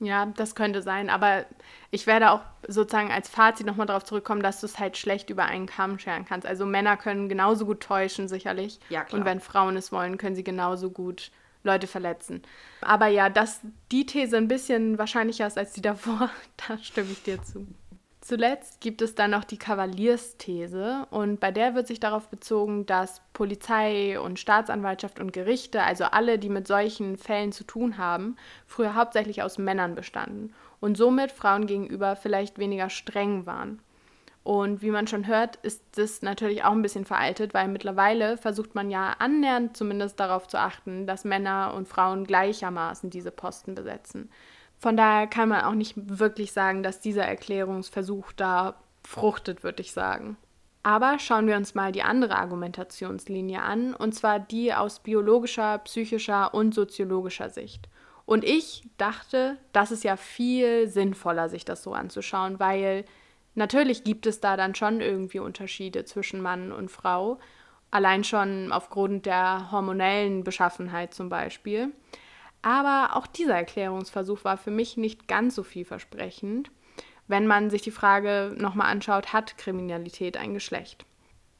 Ja, 0.00 0.26
das 0.26 0.54
könnte 0.54 0.80
sein, 0.80 1.10
aber 1.10 1.44
ich 1.90 2.06
werde 2.06 2.30
auch 2.30 2.42
sozusagen 2.66 3.10
als 3.10 3.28
Fazit 3.28 3.66
nochmal 3.66 3.86
darauf 3.86 4.04
zurückkommen, 4.04 4.42
dass 4.42 4.60
du 4.60 4.66
es 4.66 4.78
halt 4.78 4.96
schlecht 4.96 5.28
über 5.28 5.44
einen 5.44 5.66
Kamm 5.66 5.98
scheren 5.98 6.24
kannst. 6.24 6.46
Also 6.46 6.66
Männer 6.66 6.96
können 6.96 7.28
genauso 7.28 7.66
gut 7.66 7.80
täuschen, 7.80 8.28
sicherlich. 8.28 8.78
Ja, 8.90 9.02
klar. 9.02 9.18
Und 9.18 9.26
wenn 9.26 9.40
Frauen 9.40 9.76
es 9.76 9.90
wollen, 9.90 10.16
können 10.16 10.36
sie 10.36 10.44
genauso 10.44 10.90
gut 10.90 11.32
Leute 11.62 11.86
verletzen. 11.86 12.42
Aber 12.80 13.06
ja, 13.08 13.28
dass 13.30 13.60
die 13.90 14.06
These 14.06 14.36
ein 14.36 14.48
bisschen 14.48 14.98
wahrscheinlicher 14.98 15.46
ist 15.46 15.58
als 15.58 15.72
die 15.72 15.82
davor, 15.82 16.30
da 16.68 16.78
stimme 16.78 17.10
ich 17.12 17.22
dir 17.22 17.42
zu. 17.42 17.66
Zuletzt 18.20 18.82
gibt 18.82 19.00
es 19.00 19.14
dann 19.14 19.30
noch 19.30 19.44
die 19.44 19.56
Kavaliersthese 19.56 21.06
und 21.10 21.40
bei 21.40 21.50
der 21.50 21.74
wird 21.74 21.86
sich 21.86 21.98
darauf 21.98 22.28
bezogen, 22.28 22.84
dass 22.84 23.22
Polizei 23.32 24.20
und 24.20 24.38
Staatsanwaltschaft 24.38 25.18
und 25.18 25.32
Gerichte, 25.32 25.82
also 25.82 26.04
alle, 26.04 26.38
die 26.38 26.50
mit 26.50 26.66
solchen 26.66 27.16
Fällen 27.16 27.52
zu 27.52 27.64
tun 27.64 27.96
haben, 27.96 28.36
früher 28.66 28.94
hauptsächlich 28.94 29.42
aus 29.42 29.56
Männern 29.56 29.94
bestanden 29.94 30.52
und 30.78 30.98
somit 30.98 31.32
Frauen 31.32 31.66
gegenüber 31.66 32.16
vielleicht 32.16 32.58
weniger 32.58 32.90
streng 32.90 33.46
waren. 33.46 33.80
Und 34.44 34.80
wie 34.80 34.90
man 34.90 35.06
schon 35.06 35.26
hört, 35.26 35.56
ist 35.56 35.82
das 35.96 36.22
natürlich 36.22 36.64
auch 36.64 36.72
ein 36.72 36.82
bisschen 36.82 37.04
veraltet, 37.04 37.52
weil 37.52 37.68
mittlerweile 37.68 38.38
versucht 38.38 38.74
man 38.74 38.90
ja 38.90 39.14
annähernd 39.18 39.76
zumindest 39.76 40.18
darauf 40.18 40.46
zu 40.48 40.58
achten, 40.58 41.06
dass 41.06 41.24
Männer 41.24 41.74
und 41.76 41.86
Frauen 41.86 42.24
gleichermaßen 42.24 43.10
diese 43.10 43.30
Posten 43.30 43.74
besetzen. 43.74 44.30
Von 44.78 44.96
daher 44.96 45.26
kann 45.26 45.48
man 45.48 45.62
auch 45.62 45.74
nicht 45.74 45.94
wirklich 45.96 46.52
sagen, 46.52 46.82
dass 46.82 47.00
dieser 47.00 47.24
Erklärungsversuch 47.24 48.32
da 48.32 48.76
fruchtet, 49.02 49.64
würde 49.64 49.82
ich 49.82 49.92
sagen. 49.92 50.36
Aber 50.82 51.18
schauen 51.18 51.46
wir 51.46 51.56
uns 51.56 51.74
mal 51.74 51.92
die 51.92 52.02
andere 52.02 52.36
Argumentationslinie 52.36 53.60
an, 53.60 53.92
und 53.94 54.14
zwar 54.14 54.38
die 54.38 54.72
aus 54.72 55.00
biologischer, 55.00 55.78
psychischer 55.78 56.54
und 56.54 56.74
soziologischer 56.74 57.50
Sicht. 57.50 57.88
Und 58.24 58.44
ich 58.44 58.88
dachte, 58.96 59.58
das 59.72 59.90
ist 59.90 60.04
ja 60.04 60.16
viel 60.16 60.88
sinnvoller, 60.88 61.48
sich 61.48 61.64
das 61.64 61.82
so 61.82 61.92
anzuschauen, 61.92 62.60
weil 62.60 63.04
Natürlich 63.58 64.04
gibt 64.04 64.24
es 64.26 64.38
da 64.38 64.56
dann 64.56 64.76
schon 64.76 65.00
irgendwie 65.00 65.40
Unterschiede 65.40 66.04
zwischen 66.04 66.40
Mann 66.40 66.70
und 66.70 66.92
Frau, 66.92 67.40
allein 67.90 68.22
schon 68.22 68.70
aufgrund 68.70 69.26
der 69.26 69.72
hormonellen 69.72 70.44
Beschaffenheit 70.44 71.12
zum 71.12 71.28
Beispiel. 71.28 71.92
Aber 72.62 73.16
auch 73.16 73.26
dieser 73.26 73.56
Erklärungsversuch 73.56 74.44
war 74.44 74.58
für 74.58 74.70
mich 74.70 74.96
nicht 74.96 75.26
ganz 75.26 75.56
so 75.56 75.64
vielversprechend, 75.64 76.70
wenn 77.26 77.48
man 77.48 77.68
sich 77.68 77.82
die 77.82 77.90
Frage 77.90 78.54
nochmal 78.56 78.92
anschaut, 78.92 79.32
hat 79.32 79.58
Kriminalität 79.58 80.36
ein 80.36 80.54
Geschlecht? 80.54 81.04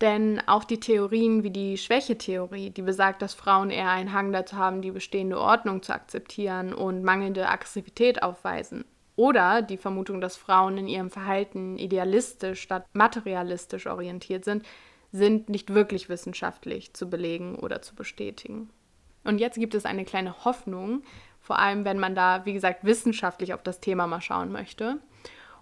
Denn 0.01 0.41
auch 0.47 0.63
die 0.63 0.79
Theorien 0.79 1.43
wie 1.43 1.51
die 1.51 1.77
Schwächetheorie, 1.77 2.71
die 2.71 2.83
besagt, 2.83 3.23
dass 3.23 3.35
Frauen 3.35 3.71
eher 3.71 3.91
einen 3.91 4.13
Hang 4.13 4.31
dazu 4.31 4.55
haben, 4.55 4.83
die 4.83 4.93
bestehende 4.93 5.41
Ordnung 5.41 5.83
zu 5.83 5.93
akzeptieren 5.93 6.73
und 6.73 7.03
mangelnde 7.03 7.49
Aggressivität 7.49 8.23
aufweisen. 8.23 8.85
Oder 9.19 9.63
die 9.63 9.79
Vermutung, 9.79 10.21
dass 10.21 10.37
Frauen 10.37 10.79
in 10.79 10.87
ihrem 10.87 11.11
Verhalten 11.11 11.77
idealistisch 11.77 12.63
statt 12.63 12.87
materialistisch 12.93 13.89
orientiert 13.89 14.45
sind, 14.45 14.65
sind 15.11 15.49
nicht 15.49 15.75
wirklich 15.75 16.09
wissenschaftlich 16.09 16.95
zu 16.95 17.11
belegen 17.11 17.57
oder 17.57 17.83
zu 17.83 17.97
bestätigen. 17.97 18.71
Und 19.25 19.39
jetzt 19.39 19.57
gibt 19.59 19.75
es 19.75 19.87
eine 19.87 20.05
kleine 20.05 20.45
Hoffnung, 20.45 21.03
vor 21.41 21.59
allem 21.59 21.85
wenn 21.85 21.99
man 21.99 22.15
da, 22.15 22.47
wie 22.47 22.53
gesagt, 22.53 22.85
wissenschaftlich 22.85 23.55
auf 23.55 23.63
das 23.65 23.81
Thema 23.81 24.07
mal 24.07 24.21
schauen 24.21 24.53
möchte. 24.53 24.99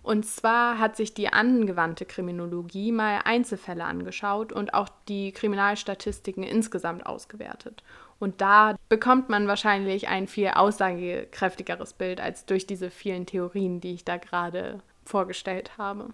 Und 0.03 0.27
zwar 0.27 0.79
hat 0.79 0.95
sich 0.95 1.15
die 1.15 1.33
angewandte 1.33 2.05
Kriminologie 2.05 2.93
mal 2.93 3.23
Einzelfälle 3.25 3.85
angeschaut 3.85 4.53
und 4.53 4.75
auch 4.75 4.91
die 5.09 5.33
Kriminalstatistiken 5.33 6.43
insgesamt 6.43 7.07
ausgewertet. 7.07 7.83
Und 8.19 8.41
da 8.41 8.77
bekommt 8.89 9.29
man 9.29 9.47
wahrscheinlich 9.47 10.09
ein 10.09 10.27
viel 10.27 10.49
aussagekräftigeres 10.49 11.93
Bild 11.93 12.21
als 12.21 12.47
durch 12.47 12.67
diese 12.67 12.91
vielen 12.91 13.27
Theorien, 13.27 13.81
die 13.81 13.93
ich 13.93 14.05
da 14.05 14.17
gerade 14.17 14.81
vorgestellt 15.05 15.77
habe. 15.77 16.11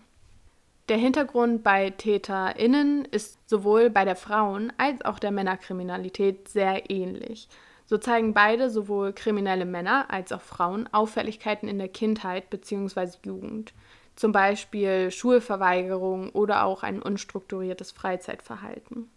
Der 0.89 0.97
Hintergrund 0.97 1.63
bei 1.63 1.91
TäterInnen 1.91 3.05
ist 3.05 3.39
sowohl 3.49 3.89
bei 3.89 4.05
der 4.05 4.17
Frauen- 4.17 4.73
als 4.79 5.05
auch 5.05 5.21
der 5.21 5.31
Männerkriminalität 5.31 6.49
sehr 6.49 6.91
ähnlich. 6.91 7.49
So 7.87 7.99
zeigen 7.99 8.35
beide, 8.35 8.69
sowohl 8.69 9.13
kriminelle 9.13 9.65
Männer 9.65 10.07
als 10.09 10.33
auch 10.33 10.41
Frauen, 10.41 10.89
Auffälligkeiten 10.93 11.69
in 11.69 11.79
der 11.79 11.89
Kindheit 11.89 12.51
bzw. 12.51 13.11
Jugend. 13.25 13.73
Zum 14.17 14.33
Beispiel 14.33 15.11
Schulverweigerung 15.11 16.31
oder 16.31 16.65
auch 16.65 16.83
ein 16.83 17.01
unstrukturiertes 17.01 17.93
Freizeitverhalten. 17.93 19.09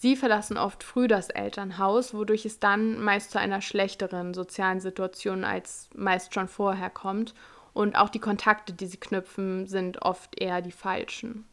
Sie 0.00 0.14
verlassen 0.14 0.56
oft 0.56 0.84
früh 0.84 1.08
das 1.08 1.28
Elternhaus, 1.28 2.14
wodurch 2.14 2.46
es 2.46 2.60
dann 2.60 3.02
meist 3.02 3.32
zu 3.32 3.40
einer 3.40 3.60
schlechteren 3.60 4.32
sozialen 4.32 4.78
Situation 4.78 5.42
als 5.42 5.90
meist 5.92 6.32
schon 6.34 6.46
vorher 6.46 6.88
kommt. 6.88 7.34
Und 7.72 7.96
auch 7.96 8.08
die 8.08 8.20
Kontakte, 8.20 8.72
die 8.72 8.86
sie 8.86 8.98
knüpfen, 9.00 9.66
sind 9.66 10.00
oft 10.02 10.40
eher 10.40 10.62
die 10.62 10.70
falschen. 10.70 11.48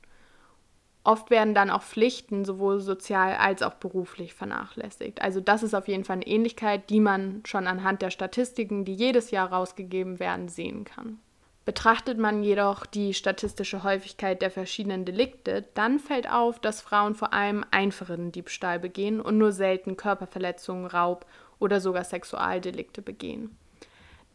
Oft 1.04 1.32
werden 1.32 1.56
dann 1.56 1.72
auch 1.72 1.82
Pflichten 1.82 2.46
sowohl 2.46 2.82
sozial 2.82 3.36
als 3.36 3.64
auch 3.64 3.76
beruflich 3.76 4.36
vernachlässigt. 4.36 5.24
Also 5.24 5.40
das 5.40 5.64
ist 5.64 5.74
auf 5.74 5.88
jeden 5.88 6.04
Fall 6.04 6.18
eine 6.18 6.28
Ähnlichkeit, 6.28 6.92
die 6.92 7.00
man 7.00 7.42
schon 7.48 7.66
anhand 7.66 8.04
der 8.04 8.12
Statistiken, 8.12 8.86
die 8.86 8.94
jedes 8.94 9.32
Jahr 9.32 9.52
rausgegeben 9.52 10.20
werden, 10.20 10.50
sehen 10.50 10.84
kann. 10.84 11.20
Betrachtet 11.66 12.20
man 12.20 12.44
jedoch 12.44 12.86
die 12.86 13.16
statistische 13.16 13.84
Häufigkeit 13.84 14.44
der 14.44 14.52
verschiedenen 14.52 15.04
Delikte, 15.04 15.66
dann 15.74 15.98
fällt 15.98 16.32
auf, 16.32 16.60
dass 16.60 16.80
Frauen 16.80 17.16
vor 17.16 17.34
allem 17.34 17.66
einfachen 17.72 18.32
Diebstahl 18.32 18.80
begehen 18.80 19.20
und 19.20 19.40
nur 19.40 19.52
selten 19.52 19.98
Körperverletzungen, 19.98 20.86
Raub 20.86 21.26
oder 21.58 21.82
sogar 21.82 22.04
Sexualdelikte 22.04 23.02
begehen. 23.02 23.58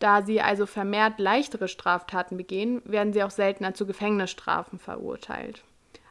Da 0.01 0.23
sie 0.23 0.41
also 0.41 0.67
vermehrt 0.67 1.21
leichtere 1.21 1.69
Straftaten 1.69 2.37
begehen, 2.37 2.83
werden 2.85 3.13
sie 3.13 3.23
auch 3.23 3.31
seltener 3.31 3.75
zu 3.75 3.87
Gefängnisstrafen 3.87 4.81
verurteilt. 4.81 5.63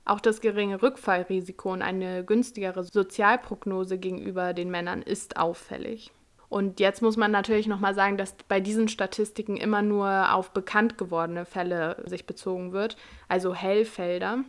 Auch 0.06 0.22
das 0.22 0.40
geringe 0.40 0.82
Rückfallrisiko 0.82 1.74
und 1.74 1.82
eine 1.82 2.24
günstigere 2.24 2.84
Sozialprognose 2.84 3.98
gegenüber 3.98 4.54
den 4.54 4.72
Männern 4.72 5.02
ist 5.02 5.38
auffällig. 5.38 6.12
Und 6.50 6.80
jetzt 6.80 7.02
muss 7.04 7.16
man 7.16 7.32
natürlich 7.32 7.68
nochmal 7.68 7.94
sagen, 7.94 8.18
dass 8.18 8.34
bei 8.48 8.60
diesen 8.60 8.88
Statistiken 8.88 9.56
immer 9.56 9.84
nur 9.84 10.34
auf 10.34 10.52
bekannt 10.52 10.98
gewordene 10.98 11.46
Fälle 11.46 12.04
sich 12.06 12.26
bezogen 12.26 12.72
wird, 12.72 12.98
also 13.28 13.54
Hellfelder. 13.54 14.40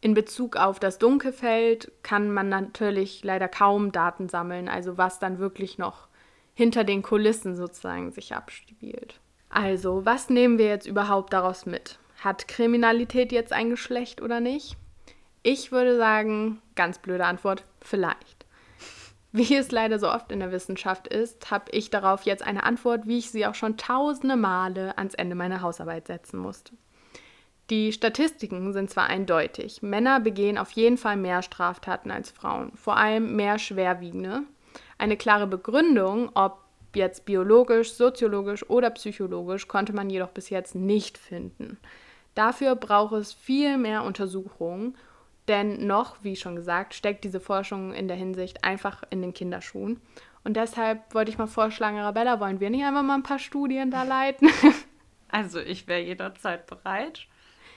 In 0.00 0.14
Bezug 0.14 0.56
auf 0.56 0.78
das 0.78 0.98
Dunkelfeld 0.98 1.90
kann 2.04 2.30
man 2.30 2.48
natürlich 2.48 3.24
leider 3.24 3.48
kaum 3.48 3.90
Daten 3.90 4.28
sammeln, 4.28 4.68
also 4.68 4.96
was 4.96 5.18
dann 5.18 5.40
wirklich 5.40 5.78
noch 5.78 6.06
hinter 6.54 6.84
den 6.84 7.02
Kulissen 7.02 7.56
sozusagen 7.56 8.12
sich 8.12 8.34
abspielt. 8.34 9.18
Also, 9.48 10.04
was 10.04 10.30
nehmen 10.30 10.58
wir 10.58 10.66
jetzt 10.66 10.86
überhaupt 10.86 11.32
daraus 11.32 11.66
mit? 11.66 11.98
Hat 12.22 12.46
Kriminalität 12.46 13.32
jetzt 13.32 13.52
ein 13.52 13.70
Geschlecht 13.70 14.22
oder 14.22 14.40
nicht? 14.40 14.76
Ich 15.42 15.72
würde 15.72 15.96
sagen, 15.96 16.60
ganz 16.74 16.98
blöde 16.98 17.24
Antwort, 17.24 17.64
vielleicht. 17.80 18.37
Wie 19.30 19.56
es 19.56 19.70
leider 19.70 19.98
so 19.98 20.10
oft 20.10 20.32
in 20.32 20.40
der 20.40 20.52
Wissenschaft 20.52 21.06
ist, 21.06 21.50
habe 21.50 21.70
ich 21.72 21.90
darauf 21.90 22.22
jetzt 22.22 22.42
eine 22.42 22.62
Antwort, 22.62 23.06
wie 23.06 23.18
ich 23.18 23.30
sie 23.30 23.46
auch 23.46 23.54
schon 23.54 23.76
tausende 23.76 24.36
Male 24.36 24.96
ans 24.96 25.14
Ende 25.14 25.34
meiner 25.34 25.60
Hausarbeit 25.60 26.06
setzen 26.06 26.38
musste. 26.38 26.72
Die 27.68 27.92
Statistiken 27.92 28.72
sind 28.72 28.88
zwar 28.88 29.08
eindeutig, 29.08 29.82
Männer 29.82 30.20
begehen 30.20 30.56
auf 30.56 30.70
jeden 30.70 30.96
Fall 30.96 31.18
mehr 31.18 31.42
Straftaten 31.42 32.10
als 32.10 32.30
Frauen, 32.30 32.72
vor 32.74 32.96
allem 32.96 33.36
mehr 33.36 33.58
schwerwiegende. 33.58 34.44
Eine 34.96 35.18
klare 35.18 35.46
Begründung, 35.46 36.30
ob 36.34 36.60
jetzt 36.94 37.26
biologisch, 37.26 37.92
soziologisch 37.92 38.68
oder 38.70 38.88
psychologisch, 38.90 39.68
konnte 39.68 39.92
man 39.92 40.08
jedoch 40.08 40.30
bis 40.30 40.48
jetzt 40.48 40.74
nicht 40.74 41.18
finden. 41.18 41.78
Dafür 42.34 42.74
braucht 42.74 43.12
es 43.12 43.34
viel 43.34 43.76
mehr 43.76 44.04
Untersuchungen 44.04 44.96
denn 45.48 45.86
noch, 45.86 46.16
wie 46.22 46.36
schon 46.36 46.56
gesagt, 46.56 46.94
steckt 46.94 47.24
diese 47.24 47.40
Forschung 47.40 47.92
in 47.94 48.08
der 48.08 48.16
Hinsicht 48.16 48.64
einfach 48.64 49.02
in 49.10 49.22
den 49.22 49.34
Kinderschuhen. 49.34 50.00
Und 50.44 50.56
deshalb 50.56 51.14
wollte 51.14 51.30
ich 51.30 51.38
mal 51.38 51.46
vorschlagen, 51.46 51.98
Arabella, 51.98 52.40
wollen 52.40 52.60
wir 52.60 52.70
nicht 52.70 52.84
einfach 52.84 53.02
mal 53.02 53.14
ein 53.14 53.22
paar 53.22 53.38
Studien 53.38 53.90
da 53.90 54.02
leiten? 54.02 54.50
Also 55.30 55.60
ich 55.60 55.86
wäre 55.86 56.00
jederzeit 56.00 56.66
bereit. 56.66 57.26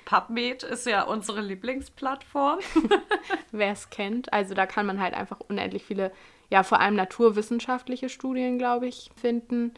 PubMed 0.06 0.64
ist 0.64 0.86
ja 0.86 1.04
unsere 1.04 1.42
Lieblingsplattform. 1.42 2.60
Wer 3.52 3.74
es 3.74 3.90
kennt. 3.90 4.32
Also 4.32 4.54
da 4.54 4.66
kann 4.66 4.86
man 4.86 5.02
halt 5.02 5.14
einfach 5.14 5.42
unendlich 5.48 5.84
viele, 5.84 6.12
ja 6.50 6.64
vor 6.64 6.80
allem 6.80 6.96
naturwissenschaftliche 6.96 8.08
Studien, 8.08 8.58
glaube 8.58 8.88
ich, 8.88 9.10
finden. 9.20 9.74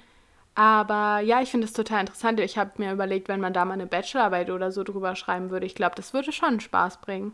Aber 0.55 1.19
ja, 1.21 1.41
ich 1.41 1.49
finde 1.49 1.65
es 1.65 1.73
total 1.73 2.01
interessant. 2.01 2.39
Ich 2.39 2.57
habe 2.57 2.73
mir 2.77 2.93
überlegt, 2.93 3.27
wenn 3.27 3.41
man 3.41 3.53
da 3.53 3.65
mal 3.65 3.73
eine 3.73 3.87
Bachelorarbeit 3.87 4.51
oder 4.51 4.71
so 4.71 4.83
drüber 4.83 5.15
schreiben 5.15 5.49
würde, 5.49 5.65
ich 5.65 5.75
glaube, 5.75 5.95
das 5.95 6.13
würde 6.13 6.31
schon 6.31 6.59
Spaß 6.59 7.01
bringen. 7.01 7.33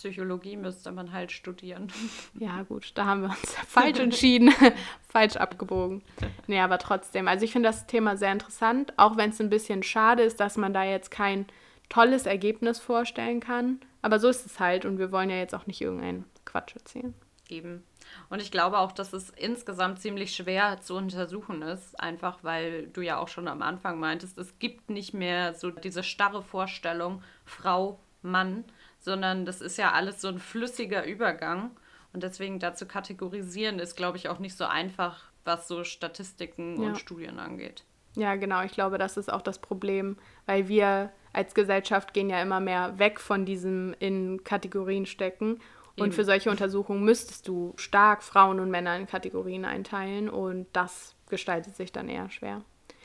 Psychologie 0.00 0.56
müsste 0.56 0.92
man 0.92 1.12
halt 1.12 1.30
studieren. 1.30 1.92
Ja, 2.38 2.62
gut, 2.62 2.92
da 2.94 3.04
haben 3.04 3.20
wir 3.20 3.28
uns 3.28 3.54
falsch 3.68 3.98
entschieden, 3.98 4.50
falsch 5.08 5.36
abgebogen. 5.36 6.02
Nee, 6.46 6.60
aber 6.60 6.78
trotzdem. 6.78 7.28
Also 7.28 7.44
ich 7.44 7.52
finde 7.52 7.68
das 7.68 7.86
Thema 7.86 8.16
sehr 8.16 8.32
interessant, 8.32 8.94
auch 8.96 9.18
wenn 9.18 9.28
es 9.28 9.40
ein 9.40 9.50
bisschen 9.50 9.82
schade 9.82 10.22
ist, 10.22 10.40
dass 10.40 10.56
man 10.56 10.72
da 10.72 10.84
jetzt 10.84 11.10
kein 11.10 11.44
tolles 11.90 12.24
Ergebnis 12.24 12.78
vorstellen 12.78 13.40
kann. 13.40 13.80
Aber 14.00 14.18
so 14.18 14.28
ist 14.28 14.46
es 14.46 14.58
halt 14.58 14.86
und 14.86 14.98
wir 14.98 15.12
wollen 15.12 15.28
ja 15.28 15.36
jetzt 15.36 15.54
auch 15.54 15.66
nicht 15.66 15.82
irgendeinen 15.82 16.24
Quatsch 16.46 16.74
erzählen. 16.74 17.12
Eben. 17.50 17.84
Und 18.30 18.40
ich 18.40 18.50
glaube 18.50 18.78
auch, 18.78 18.92
dass 18.92 19.12
es 19.12 19.28
insgesamt 19.28 20.00
ziemlich 20.00 20.34
schwer 20.34 20.80
zu 20.80 20.94
untersuchen 20.94 21.60
ist, 21.60 22.00
einfach 22.00 22.38
weil 22.42 22.86
du 22.86 23.02
ja 23.02 23.18
auch 23.18 23.28
schon 23.28 23.48
am 23.48 23.60
Anfang 23.60 24.00
meintest, 24.00 24.38
es 24.38 24.58
gibt 24.58 24.88
nicht 24.88 25.12
mehr 25.12 25.52
so 25.52 25.70
diese 25.70 26.02
starre 26.02 26.42
Vorstellung 26.42 27.22
Frau, 27.44 28.00
Mann, 28.22 28.64
sondern 29.00 29.44
das 29.44 29.60
ist 29.60 29.76
ja 29.78 29.92
alles 29.92 30.20
so 30.20 30.28
ein 30.28 30.38
flüssiger 30.38 31.04
Übergang. 31.04 31.70
Und 32.12 32.22
deswegen 32.22 32.58
dazu 32.58 32.86
kategorisieren 32.86 33.78
ist, 33.78 33.96
glaube 33.96 34.16
ich, 34.16 34.28
auch 34.28 34.38
nicht 34.38 34.56
so 34.56 34.64
einfach, 34.64 35.30
was 35.44 35.68
so 35.68 35.84
Statistiken 35.84 36.80
ja. 36.80 36.88
und 36.88 36.98
Studien 36.98 37.38
angeht. 37.38 37.84
Ja, 38.16 38.34
genau. 38.36 38.62
Ich 38.62 38.72
glaube, 38.72 38.98
das 38.98 39.16
ist 39.16 39.32
auch 39.32 39.42
das 39.42 39.60
Problem, 39.60 40.16
weil 40.46 40.68
wir 40.68 41.12
als 41.32 41.54
Gesellschaft 41.54 42.12
gehen 42.12 42.28
ja 42.28 42.42
immer 42.42 42.58
mehr 42.60 42.98
weg 42.98 43.20
von 43.20 43.44
diesem 43.44 43.94
in 44.00 44.42
Kategorien 44.42 45.06
stecken. 45.06 45.60
Und 45.96 46.14
für 46.14 46.24
solche 46.24 46.50
Untersuchungen 46.50 47.04
müsstest 47.04 47.46
du 47.46 47.74
stark 47.76 48.22
Frauen 48.22 48.58
und 48.58 48.70
Männer 48.70 48.96
in 48.96 49.06
Kategorien 49.06 49.66
einteilen 49.66 50.30
und 50.30 50.66
das 50.72 51.14
gestaltet 51.28 51.76
sich 51.76 51.92
dann 51.92 52.08
eher 52.08 52.30
schwer. 52.30 52.62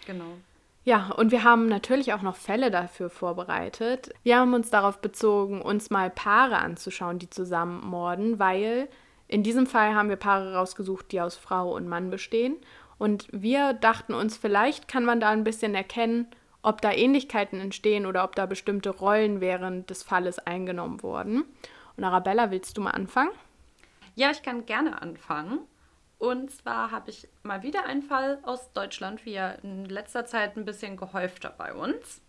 Genau. 0.07 0.37
Ja, 0.85 1.09
und 1.17 1.31
wir 1.31 1.43
haben 1.43 1.67
natürlich 1.67 2.13
auch 2.13 2.21
noch 2.21 2.35
Fälle 2.35 2.69
dafür 2.69 3.09
vorbereitet. 3.09 4.13
Wir 4.21 4.37
haben 4.37 4.53
uns 4.53 4.69
darauf 4.69 4.99
bezogen, 4.99 5.59
uns 5.63 5.89
mal 5.89 6.11
Paare 6.11 6.57
anzuschauen, 6.57 7.17
die 7.17 7.29
zusammen 7.29 7.83
morden, 7.83 8.37
weil 8.37 8.87
in 9.27 9.41
diesem 9.41 9.65
Fall 9.65 9.95
haben 9.95 10.09
wir 10.09 10.15
Paare 10.15 10.53
rausgesucht, 10.53 11.11
die 11.11 11.21
aus 11.21 11.35
Frau 11.37 11.75
und 11.75 11.87
Mann 11.87 12.11
bestehen. 12.11 12.57
Und 12.99 13.27
wir 13.31 13.73
dachten 13.73 14.13
uns, 14.13 14.37
vielleicht 14.37 14.87
kann 14.87 15.05
man 15.05 15.19
da 15.19 15.29
ein 15.31 15.43
bisschen 15.43 15.73
erkennen, 15.73 16.27
ob 16.61 16.81
da 16.81 16.91
Ähnlichkeiten 16.91 17.59
entstehen 17.59 18.05
oder 18.05 18.23
ob 18.23 18.35
da 18.35 18.45
bestimmte 18.45 18.91
Rollen 18.91 19.41
während 19.41 19.89
des 19.89 20.03
Falles 20.03 20.37
eingenommen 20.37 21.01
wurden. 21.01 21.45
Und 21.97 22.03
Arabella, 22.03 22.51
willst 22.51 22.77
du 22.77 22.81
mal 22.81 22.91
anfangen? 22.91 23.31
Ja, 24.13 24.29
ich 24.29 24.43
kann 24.43 24.67
gerne 24.67 25.01
anfangen. 25.01 25.61
Und 26.17 26.51
zwar 26.51 26.91
habe 26.91 27.09
ich 27.09 27.27
mal 27.43 27.63
wieder 27.63 27.85
einen 27.85 28.01
Fall 28.01 28.39
aus 28.43 28.71
Deutschland, 28.73 29.25
wie 29.25 29.33
ja 29.33 29.51
in 29.51 29.85
letzter 29.85 30.25
Zeit 30.25 30.55
ein 30.55 30.65
bisschen 30.65 30.97
gehäufter 30.97 31.49
bei 31.49 31.73
uns. 31.73 32.21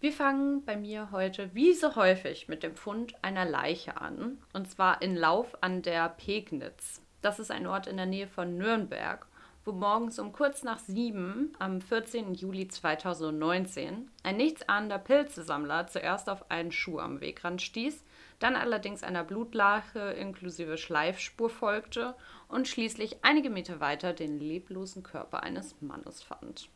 Wir 0.00 0.12
fangen 0.12 0.64
bei 0.64 0.76
mir 0.76 1.10
heute 1.12 1.54
wie 1.54 1.72
so 1.72 1.96
häufig 1.96 2.46
mit 2.46 2.62
dem 2.62 2.76
Fund 2.76 3.14
einer 3.22 3.46
Leiche 3.46 3.96
an. 3.96 4.38
Und 4.52 4.70
zwar 4.70 5.00
in 5.00 5.16
Lauf 5.16 5.56
an 5.62 5.82
der 5.82 6.08
Pegnitz. 6.10 7.00
Das 7.22 7.38
ist 7.38 7.50
ein 7.50 7.66
Ort 7.66 7.86
in 7.86 7.96
der 7.96 8.04
Nähe 8.04 8.28
von 8.28 8.58
Nürnberg, 8.58 9.26
wo 9.64 9.72
morgens 9.72 10.18
um 10.18 10.32
kurz 10.32 10.62
nach 10.62 10.78
sieben 10.78 11.54
am 11.58 11.80
14. 11.80 12.34
Juli 12.34 12.68
2019 12.68 14.10
ein 14.22 14.36
nichtsahnender 14.36 14.98
Pilzesammler 14.98 15.86
zuerst 15.86 16.28
auf 16.28 16.50
einen 16.50 16.70
Schuh 16.70 16.98
am 16.98 17.22
Wegrand 17.22 17.62
stieß, 17.62 18.04
dann 18.40 18.56
allerdings 18.56 19.02
einer 19.02 19.24
Blutlache 19.24 20.00
inklusive 20.00 20.76
Schleifspur 20.76 21.48
folgte 21.48 22.14
und 22.54 22.68
schließlich 22.68 23.16
einige 23.22 23.50
Meter 23.50 23.80
weiter 23.80 24.12
den 24.12 24.38
leblosen 24.38 25.02
Körper 25.02 25.42
eines 25.42 25.74
Mannes 25.80 26.22
fand. 26.22 26.68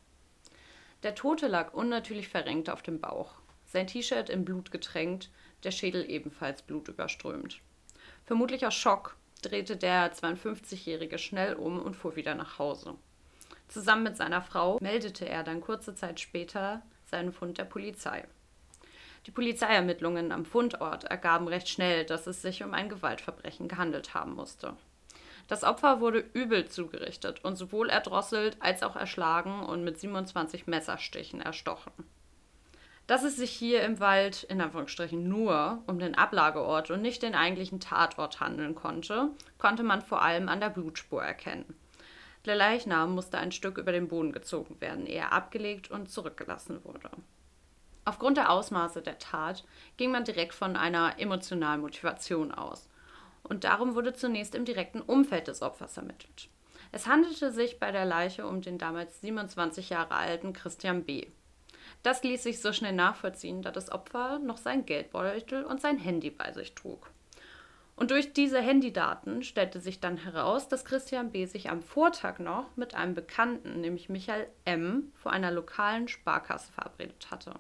Der 1.04 1.14
Tote 1.14 1.47
lag 1.47 1.73
unnatürlich 1.73 2.28
verrenkt 2.28 2.68
auf 2.68 2.82
dem 2.82 3.00
Bauch, 3.00 3.35
sein 3.64 3.87
T-Shirt 3.87 4.28
in 4.28 4.44
Blut 4.44 4.73
getränkt, 4.73 5.30
der 5.62 5.70
Schädel 5.70 6.11
ebenfalls 6.11 6.62
blutüberströmt. 6.62 7.61
Vermutlich 8.26 8.66
aus 8.66 8.75
Schock 8.75 9.16
drehte 9.40 9.76
der 9.76 10.12
52-Jährige 10.12 11.16
schnell 11.16 11.54
um 11.54 11.78
und 11.78 11.94
fuhr 11.94 12.16
wieder 12.16 12.35
nach 12.35 12.58
Hause. 12.58 12.97
Zusammen 13.68 14.02
mit 14.02 14.16
seiner 14.16 14.42
Frau 14.42 14.78
meldete 14.80 15.28
er 15.28 15.44
dann 15.44 15.61
kurze 15.61 15.94
Zeit 15.94 16.18
später 16.18 16.82
seinen 17.06 17.32
Fund 17.32 17.56
der 17.56 17.64
Polizei. 17.64 18.26
Die 19.26 19.30
Polizeiermittlungen 19.30 20.32
am 20.32 20.44
Fundort 20.44 21.04
ergaben 21.04 21.47
recht 21.47 21.68
schnell, 21.68 22.04
dass 22.04 22.26
es 22.26 22.42
sich 22.42 22.64
um 22.64 22.75
ein 22.75 22.88
Gewaltverbrechen 22.88 23.68
gehandelt 23.68 24.14
haben 24.14 24.35
musste. 24.35 24.75
Das 25.48 25.64
Opfer 25.64 26.00
wurde 26.00 26.24
übel 26.34 26.68
zugerichtet 26.68 27.42
und 27.42 27.56
sowohl 27.56 27.88
erdrosselt 27.88 28.58
als 28.60 28.82
auch 28.82 28.96
erschlagen 28.96 29.60
und 29.64 29.82
mit 29.82 29.98
27 29.98 30.66
Messerstichen 30.66 31.40
erstochen. 31.40 31.92
Dass 33.06 33.24
es 33.24 33.36
sich 33.36 33.50
hier 33.50 33.82
im 33.82 34.00
Wald 34.00 34.42
in 34.44 34.60
Anführungsstrichen 34.60 35.26
nur 35.26 35.82
um 35.86 35.98
den 35.98 36.14
Ablageort 36.14 36.90
und 36.90 37.00
nicht 37.00 37.22
den 37.22 37.34
eigentlichen 37.34 37.80
Tatort 37.80 38.40
handeln 38.40 38.74
konnte, 38.74 39.30
konnte 39.56 39.82
man 39.82 40.02
vor 40.02 40.20
allem 40.20 40.50
an 40.50 40.60
der 40.60 40.68
Blutspur 40.68 41.22
erkennen. 41.22 41.74
Der 42.44 42.54
Leichnam 42.54 43.14
musste 43.14 43.38
ein 43.38 43.50
Stück 43.50 43.78
über 43.78 43.92
den 43.92 44.08
Boden 44.08 44.32
gezogen 44.32 44.78
werden, 44.82 45.06
ehe 45.06 45.20
er 45.20 45.32
abgelegt 45.32 45.90
und 45.90 46.10
zurückgelassen 46.10 46.84
wurde. 46.84 47.10
Aufgrund 48.04 48.36
der 48.36 48.50
Ausmaße 48.50 49.00
der 49.00 49.18
Tat 49.18 49.64
ging 49.96 50.10
man 50.10 50.24
direkt 50.24 50.52
von 50.52 50.76
einer 50.76 51.18
emotionalen 51.18 51.80
Motivation 51.80 52.52
aus. 52.52 52.90
Und 53.42 53.64
darum 53.64 53.95
wurde 53.95 54.12
zunächst 54.12 54.54
im 54.54 54.64
direkten 54.64 55.00
Umfeld 55.00 55.49
des 55.49 55.62
Opfers 55.62 55.97
ermittelt. 55.97 56.49
Es 56.92 57.07
handelte 57.07 57.52
sich 57.52 57.78
bei 57.78 57.92
der 57.92 58.04
Leiche 58.04 58.47
um 58.47 58.61
den 58.61 58.78
damals 58.78 59.21
27 59.21 59.90
Jahre 59.90 60.14
alten 60.14 60.52
Christian 60.52 61.04
B. 61.04 61.26
Das 62.02 62.23
ließ 62.23 62.42
sich 62.42 62.61
so 62.61 62.73
schnell 62.73 62.92
nachvollziehen, 62.92 63.62
da 63.62 63.71
das 63.71 63.90
Opfer 63.90 64.38
noch 64.38 64.59
sein 64.59 64.87
Geldbeutel 64.87 65.64
und 65.64 65.80
sein 65.80 65.99
Handy 65.99 66.30
bei 66.30 66.52
sich 66.52 66.75
trug. 66.75 67.11
Und 67.99 68.12
durch 68.12 68.33
diese 68.33 68.61
Handydaten 68.61 69.42
stellte 69.42 69.80
sich 69.80 69.99
dann 69.99 70.18
heraus, 70.18 70.68
dass 70.68 70.85
Christian 70.85 71.33
B. 71.33 71.47
sich 71.47 71.68
am 71.68 71.83
Vortag 71.83 72.38
noch 72.38 72.76
mit 72.76 72.95
einem 72.95 73.14
Bekannten, 73.14 73.80
nämlich 73.80 74.09
Michael 74.09 74.47
M., 74.64 75.12
vor 75.16 75.33
einer 75.33 75.50
lokalen 75.50 76.07
Sparkasse 76.07 76.71
verabredet 76.73 77.33
hatte. 77.33 77.54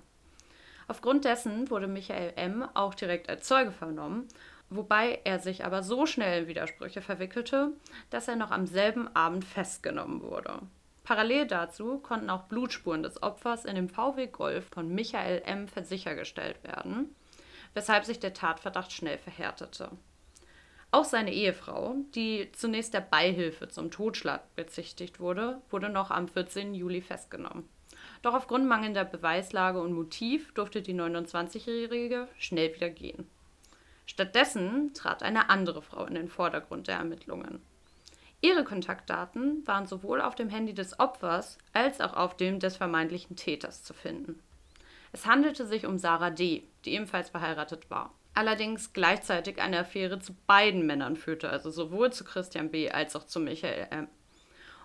Aufgrund 0.86 1.24
dessen 1.24 1.68
wurde 1.70 1.88
Michael 1.88 2.34
M. 2.36 2.64
auch 2.74 2.94
direkt 2.94 3.28
als 3.28 3.48
Zeuge 3.48 3.72
vernommen, 3.72 4.28
wobei 4.70 5.20
er 5.24 5.38
sich 5.38 5.64
aber 5.64 5.82
so 5.82 6.06
schnell 6.06 6.42
in 6.42 6.48
Widersprüche 6.48 7.02
verwickelte, 7.02 7.72
dass 8.10 8.28
er 8.28 8.36
noch 8.36 8.50
am 8.50 8.66
selben 8.66 9.14
Abend 9.14 9.44
festgenommen 9.44 10.22
wurde. 10.22 10.60
Parallel 11.04 11.46
dazu 11.46 11.98
konnten 11.98 12.28
auch 12.28 12.42
Blutspuren 12.44 13.02
des 13.02 13.22
Opfers 13.22 13.64
in 13.64 13.76
dem 13.76 13.88
VW 13.88 14.26
Golf 14.26 14.66
von 14.70 14.94
Michael 14.94 15.42
M. 15.46 15.66
sichergestellt 15.82 16.62
werden, 16.64 17.14
weshalb 17.72 18.04
sich 18.04 18.20
der 18.20 18.34
Tatverdacht 18.34 18.92
schnell 18.92 19.16
verhärtete. 19.16 19.90
Auch 20.90 21.04
seine 21.04 21.32
Ehefrau, 21.32 21.96
die 22.14 22.50
zunächst 22.52 22.94
der 22.94 23.00
Beihilfe 23.00 23.68
zum 23.68 23.90
Totschlag 23.90 24.54
bezichtigt 24.54 25.20
wurde, 25.20 25.60
wurde 25.70 25.88
noch 25.88 26.10
am 26.10 26.28
14. 26.28 26.74
Juli 26.74 27.02
festgenommen. 27.02 27.68
Doch 28.22 28.34
aufgrund 28.34 28.66
mangelnder 28.66 29.04
Beweislage 29.04 29.80
und 29.80 29.92
Motiv 29.92 30.52
durfte 30.54 30.82
die 30.82 30.94
29-Jährige 30.94 32.28
schnell 32.38 32.74
wieder 32.74 32.90
gehen. 32.90 33.28
Stattdessen 34.08 34.94
trat 34.94 35.22
eine 35.22 35.50
andere 35.50 35.82
Frau 35.82 36.06
in 36.06 36.14
den 36.14 36.28
Vordergrund 36.28 36.88
der 36.88 36.96
Ermittlungen. 36.96 37.60
Ihre 38.40 38.64
Kontaktdaten 38.64 39.66
waren 39.66 39.86
sowohl 39.86 40.22
auf 40.22 40.34
dem 40.34 40.48
Handy 40.48 40.72
des 40.72 40.98
Opfers 40.98 41.58
als 41.74 42.00
auch 42.00 42.14
auf 42.14 42.34
dem 42.34 42.58
des 42.58 42.76
vermeintlichen 42.78 43.36
Täters 43.36 43.84
zu 43.84 43.92
finden. 43.92 44.40
Es 45.12 45.26
handelte 45.26 45.66
sich 45.66 45.84
um 45.84 45.98
Sarah 45.98 46.30
D., 46.30 46.62
die 46.86 46.94
ebenfalls 46.94 47.28
verheiratet 47.28 47.90
war. 47.90 48.14
Allerdings 48.32 48.94
gleichzeitig 48.94 49.60
eine 49.60 49.80
Affäre 49.80 50.18
zu 50.20 50.34
beiden 50.46 50.86
Männern 50.86 51.16
führte, 51.16 51.50
also 51.50 51.70
sowohl 51.70 52.10
zu 52.10 52.24
Christian 52.24 52.70
B. 52.70 52.90
als 52.90 53.14
auch 53.14 53.24
zu 53.24 53.40
Michael 53.40 53.88
M. 53.90 54.08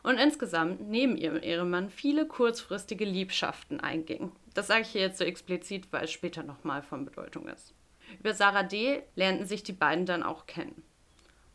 Und 0.03 0.17
insgesamt 0.17 0.81
neben 0.81 1.15
ihrem 1.15 1.41
Ehemann 1.41 1.89
viele 1.89 2.27
kurzfristige 2.27 3.05
Liebschaften 3.05 3.79
einging. 3.79 4.33
Das 4.53 4.67
sage 4.67 4.81
ich 4.81 4.89
hier 4.89 5.01
jetzt 5.01 5.17
so 5.17 5.23
explizit, 5.23 5.87
weil 5.91 6.03
es 6.03 6.11
später 6.11 6.43
nochmal 6.43 6.83
von 6.83 7.05
Bedeutung 7.05 7.47
ist. 7.47 7.73
Über 8.19 8.33
Sarah 8.33 8.63
D. 8.63 9.03
lernten 9.15 9.45
sich 9.45 9.63
die 9.63 9.73
beiden 9.73 10.05
dann 10.05 10.23
auch 10.23 10.45
kennen. 10.45 10.83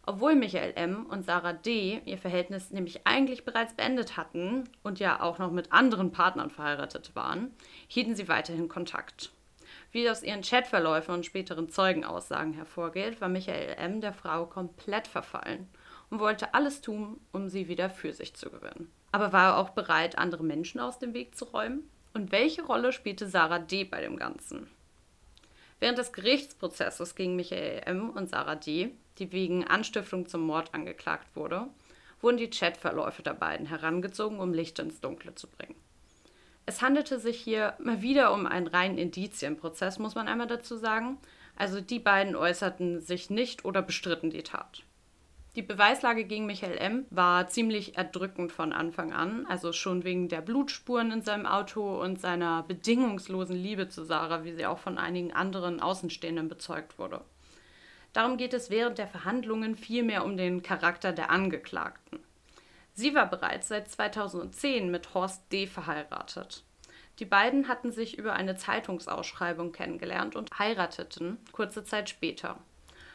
Obwohl 0.09 0.35
Michael 0.35 0.73
M. 0.75 1.05
und 1.05 1.25
Sarah 1.27 1.53
D. 1.53 2.01
ihr 2.07 2.17
Verhältnis 2.17 2.71
nämlich 2.71 3.07
eigentlich 3.07 3.45
bereits 3.45 3.75
beendet 3.75 4.17
hatten 4.17 4.65
und 4.83 5.01
ja 5.01 5.21
auch 5.21 5.39
noch 5.39 5.51
mit 5.51 5.71
anderen 5.71 6.13
Partnern 6.13 6.51
verheiratet 6.51 7.15
waren, 7.15 7.51
hielten 7.89 8.15
sie 8.15 8.27
weiterhin 8.27 8.69
Kontakt. 8.69 9.33
Wie 9.93 10.09
aus 10.09 10.23
ihren 10.23 10.41
Chatverläufen 10.41 11.15
und 11.15 11.27
späteren 11.27 11.69
Zeugenaussagen 11.69 12.55
hervorgeht, 12.55 13.21
war 13.21 13.29
Michael 13.29 13.75
M. 13.79 14.01
der 14.01 14.15
Frau 14.15 14.47
komplett 14.47 15.07
verfallen 15.07 15.69
und 16.09 16.21
wollte 16.21 16.55
alles 16.55 16.81
tun, 16.81 17.21
um 17.33 17.49
sie 17.49 17.69
wieder 17.69 17.91
für 17.91 18.13
sich 18.13 18.35
zu 18.35 18.51
gewinnen. 18.51 18.91
Aber 19.13 19.33
war 19.33 19.53
er 19.53 19.59
auch 19.59 19.71
bereit, 19.71 20.17
andere 20.17 20.43
Menschen 20.43 20.81
aus 20.81 20.99
dem 20.99 21.15
Weg 21.15 21.37
zu 21.37 21.45
räumen? 21.47 21.89
Und 22.15 22.33
welche 22.33 22.63
Rolle 22.63 22.93
spielte 22.93 23.29
Sarah 23.29 23.59
D. 23.59 23.85
bei 23.85 24.01
dem 24.01 24.17
Ganzen? 24.17 24.69
Während 25.81 25.99
des 25.99 26.13
Gerichtsprozesses 26.13 27.15
gegen 27.15 27.37
Michael 27.37 27.83
M. 27.87 28.11
und 28.11 28.31
Sarah 28.31 28.57
D 28.57 28.93
die 29.19 29.33
wegen 29.33 29.67
Anstiftung 29.67 30.27
zum 30.27 30.43
Mord 30.43 30.75
angeklagt 30.75 31.35
wurde, 31.35 31.67
wurden 32.21 32.37
die 32.37 32.51
Chatverläufe 32.51 33.23
der 33.23 33.35
beiden 33.35 33.67
herangezogen, 33.67 34.41
um 34.41 34.53
Licht 34.53 34.79
ins 34.79 35.01
Dunkle 35.01 35.35
zu 35.35 35.49
bringen. 35.49 35.77
Es 36.67 36.83
handelte 36.83 37.19
sich 37.19 37.41
hier 37.41 37.75
mal 37.79 38.03
wieder 38.03 38.33
um 38.33 38.47
einen 38.47 38.67
reinen 38.67 38.99
Indizienprozess, 38.99 39.99
muss 39.99 40.15
man 40.15 40.29
einmal 40.29 40.47
dazu 40.47 40.77
sagen. 40.77 41.19
Also 41.57 41.81
die 41.81 41.99
beiden 41.99 42.37
äußerten 42.37 43.01
sich 43.01 43.31
nicht 43.31 43.65
oder 43.65 43.83
bestritten 43.83 44.31
die 44.31 44.43
Tat. 44.43 44.83
Die 45.57 45.63
Beweislage 45.63 46.25
gegen 46.25 46.47
Michael 46.47 46.79
M. 46.79 47.07
war 47.11 47.49
ziemlich 47.49 47.97
erdrückend 47.97 48.53
von 48.53 48.73
Anfang 48.73 49.13
an, 49.13 49.47
also 49.47 49.73
schon 49.73 50.05
wegen 50.05 50.29
der 50.29 50.41
Blutspuren 50.41 51.11
in 51.11 51.23
seinem 51.23 51.47
Auto 51.47 52.01
und 52.01 52.21
seiner 52.21 52.63
bedingungslosen 52.63 53.57
Liebe 53.57 53.89
zu 53.89 54.05
Sarah, 54.05 54.45
wie 54.45 54.53
sie 54.53 54.67
auch 54.67 54.79
von 54.79 54.99
einigen 54.99 55.33
anderen 55.33 55.81
Außenstehenden 55.81 56.49
bezeugt 56.49 56.99
wurde. 56.99 57.23
Darum 58.13 58.37
geht 58.37 58.55
es 58.55 58.71
während 58.71 58.99
der 58.99 59.09
Verhandlungen 59.09 59.75
vielmehr 59.77 60.25
um 60.25 60.37
den 60.37 60.63
Charakter 60.63 61.13
der 61.13 61.31
Angeklagten. 61.31 62.21
Sie 62.95 63.15
war 63.15 63.31
bereits 63.31 63.69
seit 63.69 63.89
2010 63.89 64.91
mit 64.91 65.15
Horst 65.15 65.53
D. 65.53 65.67
verheiratet. 65.67 66.65
Die 67.19 67.25
beiden 67.25 67.69
hatten 67.69 67.91
sich 67.91 68.17
über 68.17 68.35
eine 68.35 68.57
Zeitungsausschreibung 68.57 69.73
kennengelernt 69.73 70.37
und 70.37 70.57
heirateten 70.59 71.39
kurze 71.53 71.85
Zeit 71.85 72.09
später. 72.09 72.59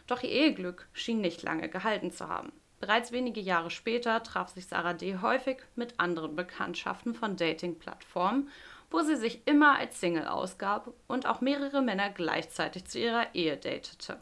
Doch 0.08 0.24
ihr 0.24 0.30
Eheglück 0.30 0.88
schien 0.94 1.22
nicht 1.22 1.44
lange 1.44 1.70
gehalten 1.70 2.12
zu 2.12 2.28
haben. 2.28 2.52
Bereits 2.80 3.13
wenige 3.13 3.39
Jahre 3.39 3.72
später 3.72 4.22
traf 4.24 4.50
sich 4.50 4.68
Sarah 4.68 4.94
D. 4.94 5.18
häufig 5.22 5.58
mit 5.76 6.00
anderen 6.02 6.36
Bekanntschaften 6.36 7.16
von 7.16 7.38
Dating-Plattformen, 7.38 8.50
wo 8.92 9.00
sie 9.00 9.16
sich 9.16 9.48
immer 9.48 9.78
als 9.78 10.00
Single 10.02 10.28
ausgab 10.28 10.94
und 11.08 11.26
auch 11.26 11.39
mehrere 11.39 11.82
Männer 11.82 12.10
gleichzeitig 12.10 12.86
zu 12.86 13.00
ihrer 13.00 13.34
Ehe 13.34 13.56
datete. 13.56 14.20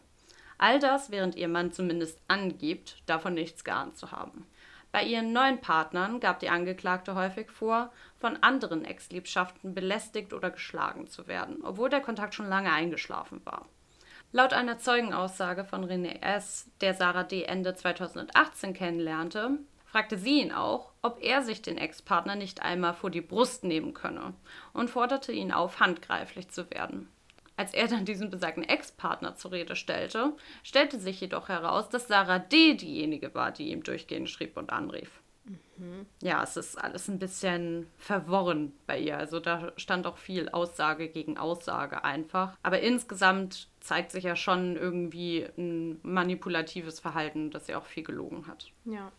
All 0.60 0.78
das, 0.78 1.10
während 1.10 1.36
ihr 1.36 1.48
Mann 1.48 1.72
zumindest 1.72 2.22
angibt, 2.28 3.02
davon 3.08 3.34
nichts 3.34 3.64
geahnt 3.64 3.98
zu 3.98 4.12
haben. 4.12 4.46
Bei 4.92 5.04
ihren 5.04 5.34
neuen 5.34 5.60
Partnern 5.60 6.20
gab 6.20 6.40
die 6.40 6.50
Angeklagte 6.50 7.16
häufig 7.16 7.50
vor, 7.50 7.92
von 8.20 8.38
anderen 8.44 8.86
Ex-Liebschaften 8.86 9.74
belästigt 9.74 10.34
oder 10.34 10.52
geschlagen 10.52 11.08
zu 11.08 11.28
werden, 11.28 11.64
obwohl 11.64 11.90
der 11.90 12.02
Kontakt 12.02 12.36
schon 12.36 12.48
lange 12.48 12.72
eingeschlafen 12.72 13.42
war. 13.44 13.68
Laut 14.34 14.54
einer 14.54 14.78
Zeugenaussage 14.78 15.66
von 15.66 15.84
René 15.84 16.22
S., 16.22 16.70
der 16.80 16.94
Sarah 16.94 17.24
D. 17.24 17.44
Ende 17.44 17.76
2018 17.76 18.74
kennenlernte, 18.74 19.58
fragte 19.84 20.18
sie 20.18 20.40
ihn 20.40 20.54
auch, 20.54 20.94
ob 21.02 21.22
er 21.22 21.42
sich 21.42 21.62
den 21.62 21.78
Ex-Partner 21.78 22.36
nicht 22.36 22.62
einmal 22.62 22.94
vor 22.94 23.10
die 23.10 23.20
Brust 23.20 23.66
nehmen 23.66 23.94
könne 23.94 24.34
und 24.72 24.90
forderte 24.90 25.34
ihn 25.34 25.52
auf, 25.52 25.82
handgreiflich 25.82 26.48
zu 26.48 26.72
werden. 26.72 27.10
Als 27.58 27.74
er 27.74 27.90
dann 27.90 28.06
diesen 28.06 28.30
besagten 28.30 28.64
Ex-Partner 28.64 29.36
zur 29.36 29.52
Rede 29.52 29.76
stellte, 29.76 30.32
stellte 30.64 30.98
sich 30.98 31.20
jedoch 31.20 31.50
heraus, 31.50 31.90
dass 31.90 32.08
Sarah 32.08 32.40
D. 32.40 32.76
diejenige 32.76 33.36
war, 33.36 33.52
die 33.52 33.70
ihm 33.70 33.84
durchgehend 33.84 34.30
schrieb 34.30 34.56
und 34.56 34.72
anrief. 34.72 35.21
Mhm. 35.78 36.06
Ja, 36.22 36.44
es 36.44 36.58
ist 36.58 36.76
alles 36.76 37.08
ein 37.08 37.20
bisschen 37.20 37.88
verworren 37.98 38.74
bei 38.88 39.00
ihr. 39.00 39.18
Also 39.18 39.40
da 39.40 39.72
stand 39.78 40.06
auch 40.08 40.18
viel 40.18 40.50
Aussage 40.50 41.08
gegen 41.10 41.38
Aussage 41.38 42.04
einfach. 42.04 42.58
Aber 42.64 42.80
insgesamt 42.82 43.70
zeigt 43.80 44.12
sich 44.12 44.24
ja 44.24 44.36
schon 44.36 44.76
irgendwie 44.76 45.48
ein 45.58 46.00
manipulatives 46.04 47.00
Verhalten, 47.00 47.52
dass 47.52 47.68
sie 47.68 47.76
auch 47.76 47.86
viel 47.86 48.04
gelogen 48.04 48.48
hat. 48.48 48.72
Ja. 48.86 49.12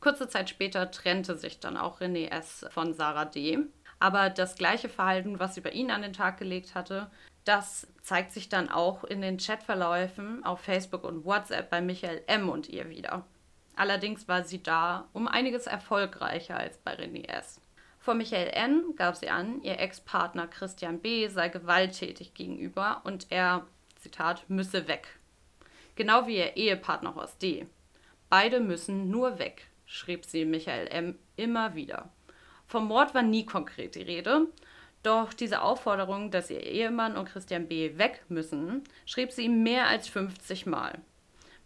Kurze 0.00 0.28
Zeit 0.28 0.50
später 0.50 0.90
trennte 0.90 1.36
sich 1.36 1.60
dann 1.60 1.76
auch 1.76 2.00
René 2.00 2.28
S. 2.30 2.66
von 2.70 2.92
Sarah 2.92 3.24
D. 3.24 3.58
Aber 4.00 4.30
das 4.30 4.56
gleiche 4.56 4.88
Verhalten, 4.88 5.38
was 5.38 5.54
sie 5.54 5.60
bei 5.60 5.70
ihnen 5.70 5.92
an 5.92 6.02
den 6.02 6.12
Tag 6.12 6.38
gelegt 6.38 6.74
hatte, 6.74 7.08
das 7.44 7.86
zeigt 8.02 8.32
sich 8.32 8.48
dann 8.48 8.68
auch 8.68 9.04
in 9.04 9.20
den 9.20 9.38
Chatverläufen 9.38 10.44
auf 10.44 10.60
Facebook 10.60 11.04
und 11.04 11.24
WhatsApp 11.24 11.70
bei 11.70 11.80
Michael 11.80 12.22
M. 12.26 12.48
und 12.48 12.68
ihr 12.68 12.88
wieder. 12.88 13.24
Allerdings 13.74 14.28
war 14.28 14.44
sie 14.44 14.62
da 14.62 15.08
um 15.12 15.26
einiges 15.26 15.66
erfolgreicher 15.66 16.56
als 16.56 16.78
bei 16.78 16.94
René 16.94 17.26
S. 17.28 17.60
Vor 17.98 18.14
Michael 18.14 18.50
N. 18.52 18.96
gab 18.96 19.16
sie 19.16 19.30
an, 19.30 19.62
ihr 19.62 19.78
Ex-Partner 19.78 20.48
Christian 20.48 20.98
B. 20.98 21.28
sei 21.28 21.48
gewalttätig 21.48 22.34
gegenüber 22.34 23.00
und 23.04 23.28
er, 23.30 23.66
Zitat, 23.96 24.44
müsse 24.48 24.88
weg. 24.88 25.18
Genau 25.94 26.26
wie 26.26 26.38
ihr 26.38 26.56
Ehepartner 26.56 27.14
Horst 27.14 27.40
D. 27.42 27.66
Beide 28.28 28.60
müssen 28.60 29.10
nur 29.10 29.38
weg, 29.38 29.68
schrieb 29.86 30.24
sie 30.24 30.44
Michael 30.44 30.88
M. 30.88 31.18
immer 31.36 31.74
wieder. 31.74 32.10
Vom 32.66 32.86
Mord 32.86 33.14
war 33.14 33.22
nie 33.22 33.46
konkret 33.46 33.94
die 33.94 34.02
Rede, 34.02 34.48
doch 35.02 35.32
diese 35.32 35.62
Aufforderung, 35.62 36.30
dass 36.30 36.50
ihr 36.50 36.62
Ehemann 36.62 37.16
und 37.16 37.28
Christian 37.28 37.68
B. 37.68 37.98
weg 37.98 38.24
müssen, 38.28 38.82
schrieb 39.06 39.32
sie 39.32 39.48
mehr 39.48 39.86
als 39.86 40.08
50 40.08 40.66
Mal 40.66 41.00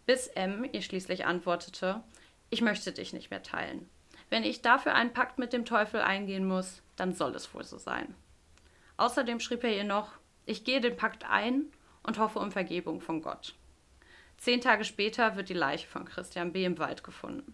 bis 0.07 0.27
M 0.27 0.65
ihr 0.71 0.81
schließlich 0.81 1.25
antwortete, 1.25 2.01
ich 2.49 2.61
möchte 2.61 2.91
dich 2.91 3.13
nicht 3.13 3.29
mehr 3.29 3.43
teilen. 3.43 3.87
Wenn 4.29 4.43
ich 4.43 4.61
dafür 4.61 4.95
einen 4.95 5.13
Pakt 5.13 5.37
mit 5.37 5.53
dem 5.53 5.65
Teufel 5.65 6.01
eingehen 6.01 6.47
muss, 6.47 6.81
dann 6.95 7.13
soll 7.13 7.35
es 7.35 7.53
wohl 7.53 7.63
so 7.63 7.77
sein. 7.77 8.15
Außerdem 8.95 9.39
schrieb 9.39 9.63
er 9.63 9.75
ihr 9.75 9.83
noch, 9.83 10.13
ich 10.45 10.63
gehe 10.63 10.81
den 10.81 10.95
Pakt 10.95 11.29
ein 11.29 11.65
und 12.03 12.17
hoffe 12.17 12.39
um 12.39 12.51
Vergebung 12.51 13.01
von 13.01 13.21
Gott. 13.21 13.53
Zehn 14.37 14.61
Tage 14.61 14.85
später 14.85 15.35
wird 15.35 15.49
die 15.49 15.53
Leiche 15.53 15.87
von 15.87 16.05
Christian 16.05 16.53
B. 16.53 16.63
im 16.63 16.79
Wald 16.79 17.03
gefunden. 17.03 17.53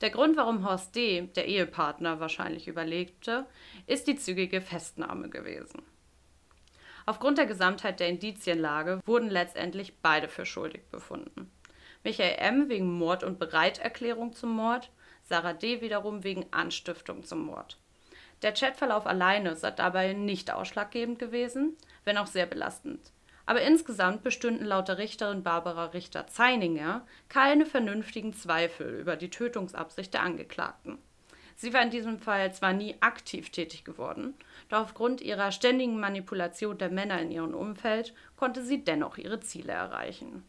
Der 0.00 0.10
Grund, 0.10 0.36
warum 0.36 0.66
Horst 0.66 0.96
D., 0.96 1.28
der 1.36 1.46
Ehepartner, 1.46 2.18
wahrscheinlich 2.18 2.66
überlebte, 2.66 3.46
ist 3.86 4.06
die 4.08 4.16
zügige 4.16 4.60
Festnahme 4.60 5.28
gewesen. 5.28 5.82
Aufgrund 7.06 7.36
der 7.36 7.46
Gesamtheit 7.46 8.00
der 8.00 8.08
Indizienlage 8.08 9.00
wurden 9.04 9.28
letztendlich 9.28 9.98
beide 10.00 10.28
für 10.28 10.46
schuldig 10.46 10.88
befunden. 10.90 11.50
Michael 12.04 12.36
M. 12.38 12.68
wegen 12.68 12.98
Mord 12.98 13.24
und 13.24 13.38
Bereiterklärung 13.38 14.34
zum 14.34 14.50
Mord, 14.50 14.90
Sarah 15.22 15.54
D. 15.54 15.80
wiederum 15.80 16.22
wegen 16.22 16.44
Anstiftung 16.50 17.24
zum 17.24 17.46
Mord. 17.46 17.78
Der 18.42 18.52
Chatverlauf 18.52 19.06
alleine 19.06 19.56
sei 19.56 19.70
dabei 19.70 20.12
nicht 20.12 20.50
ausschlaggebend 20.50 21.18
gewesen, 21.18 21.78
wenn 22.04 22.18
auch 22.18 22.26
sehr 22.26 22.44
belastend. 22.44 23.10
Aber 23.46 23.62
insgesamt 23.62 24.22
bestünden 24.22 24.66
laut 24.66 24.88
der 24.88 24.98
Richterin 24.98 25.42
Barbara 25.42 25.86
Richter-Zeininger 25.86 27.06
keine 27.30 27.64
vernünftigen 27.64 28.34
Zweifel 28.34 29.00
über 29.00 29.16
die 29.16 29.30
Tötungsabsicht 29.30 30.12
der 30.12 30.22
Angeklagten. 30.22 30.98
Sie 31.56 31.72
war 31.72 31.82
in 31.82 31.90
diesem 31.90 32.18
Fall 32.18 32.52
zwar 32.52 32.74
nie 32.74 32.96
aktiv 33.00 33.50
tätig 33.50 33.82
geworden, 33.84 34.34
doch 34.68 34.80
aufgrund 34.80 35.22
ihrer 35.22 35.52
ständigen 35.52 35.98
Manipulation 36.00 36.76
der 36.76 36.90
Männer 36.90 37.20
in 37.22 37.30
ihrem 37.30 37.54
Umfeld 37.54 38.12
konnte 38.36 38.62
sie 38.62 38.84
dennoch 38.84 39.16
ihre 39.16 39.40
Ziele 39.40 39.72
erreichen. 39.72 40.44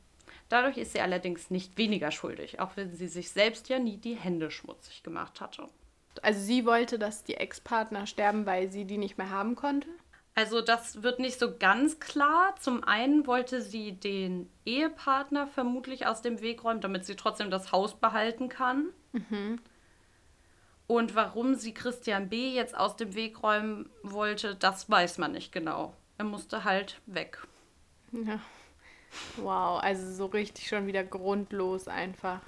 Dadurch 0.50 0.78
ist 0.78 0.94
sie 0.94 1.02
allerdings 1.02 1.50
nicht 1.50 1.78
weniger 1.78 2.12
schuldig, 2.12 2.60
auch 2.60 2.76
wenn 2.76 2.94
sie 2.94 3.08
sich 3.08 3.32
selbst 3.32 3.70
ja 3.70 3.80
nie 3.80 3.98
die 3.98 4.16
Hände 4.16 4.52
schmutzig 4.52 5.02
gemacht 5.04 5.42
hatte. 5.42 5.68
Also 6.22 6.40
sie 6.40 6.66
wollte, 6.66 7.00
dass 7.00 7.24
die 7.24 7.36
Ex-Partner 7.36 8.06
sterben, 8.08 8.46
weil 8.46 8.72
sie 8.72 8.86
die 8.86 8.98
nicht 8.98 9.18
mehr 9.18 9.30
haben 9.30 9.56
konnte? 9.56 9.90
Also 10.36 10.62
das 10.62 11.02
wird 11.02 11.20
nicht 11.20 11.40
so 11.40 11.56
ganz 11.58 12.00
klar. 12.00 12.56
Zum 12.60 12.84
einen 12.84 13.26
wollte 13.26 13.62
sie 13.62 13.94
den 13.94 14.50
Ehepartner 14.66 15.48
vermutlich 15.48 16.08
aus 16.08 16.22
dem 16.22 16.42
Weg 16.42 16.64
räumen, 16.64 16.82
damit 16.82 17.06
sie 17.06 17.16
trotzdem 17.16 17.50
das 17.50 17.72
Haus 17.72 17.96
behalten 17.96 18.50
kann. 18.50 18.90
Mhm. 19.14 19.60
Und 20.88 21.16
warum 21.16 21.56
sie 21.56 21.74
Christian 21.74 22.30
B. 22.30 22.54
jetzt 22.54 22.78
aus 22.78 22.96
dem 22.96 23.16
Weg 23.16 23.42
räumen 23.42 23.90
wollte, 24.04 24.56
das 24.56 24.90
weiß 24.90 25.18
man 25.18 25.32
nicht 25.32 25.52
genau. 25.52 25.96
Er 26.18 26.26
musste 26.26 26.64
halt 26.64 27.02
weg. 27.06 27.40
Ja. 28.12 28.40
Wow, 29.38 29.82
also 29.82 30.12
so 30.12 30.26
richtig 30.28 30.68
schon 30.68 30.88
wieder 30.88 31.04
grundlos 31.04 31.88
einfach 31.88 32.42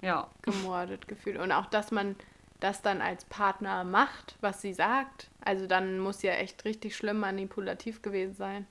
ja. 0.00 0.28
gemordet 0.42 1.08
gefühlt. 1.08 1.38
Und 1.38 1.52
auch, 1.52 1.66
dass 1.66 1.90
man 1.90 2.16
das 2.60 2.82
dann 2.82 3.02
als 3.02 3.24
Partner 3.26 3.84
macht, 3.84 4.36
was 4.40 4.62
sie 4.62 4.72
sagt. 4.72 5.28
Also 5.44 5.66
dann 5.66 5.98
muss 5.98 6.22
ja 6.22 6.32
echt 6.32 6.64
richtig 6.64 6.96
schlimm 6.96 7.20
manipulativ 7.20 8.02
gewesen 8.02 8.34
sein. 8.34 8.66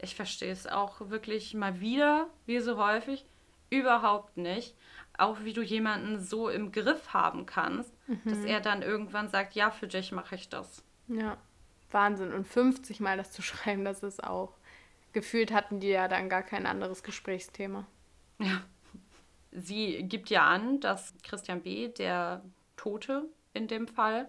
Ich 0.00 0.16
verstehe 0.16 0.50
es 0.50 0.66
auch 0.66 1.10
wirklich 1.10 1.54
mal 1.54 1.80
wieder, 1.80 2.28
wie 2.46 2.58
so 2.60 2.76
häufig, 2.78 3.24
überhaupt 3.70 4.36
nicht. 4.36 4.74
Auch 5.18 5.38
wie 5.44 5.52
du 5.52 5.62
jemanden 5.62 6.20
so 6.20 6.48
im 6.48 6.72
Griff 6.72 7.14
haben 7.14 7.46
kannst, 7.46 7.92
mhm. 8.06 8.20
dass 8.24 8.44
er 8.44 8.60
dann 8.60 8.82
irgendwann 8.82 9.28
sagt, 9.28 9.54
ja, 9.54 9.70
für 9.70 9.86
dich 9.86 10.12
mache 10.12 10.34
ich 10.34 10.48
das. 10.48 10.82
Ja, 11.08 11.36
Wahnsinn. 11.90 12.32
Und 12.32 12.46
50 12.46 13.00
Mal 13.00 13.16
das 13.16 13.32
zu 13.32 13.42
schreiben, 13.42 13.84
das 13.84 14.02
ist 14.02 14.22
auch 14.24 14.52
gefühlt 15.12 15.52
hatten 15.52 15.80
die 15.80 15.88
ja 15.88 16.08
dann 16.08 16.28
gar 16.28 16.42
kein 16.42 16.66
anderes 16.66 17.02
Gesprächsthema. 17.02 17.86
Ja. 18.38 18.62
Sie 19.52 20.02
gibt 20.02 20.28
ja 20.28 20.46
an, 20.46 20.80
dass 20.80 21.14
Christian 21.22 21.62
B., 21.62 21.88
der 21.88 22.42
Tote 22.76 23.24
in 23.54 23.68
dem 23.68 23.88
Fall, 23.88 24.28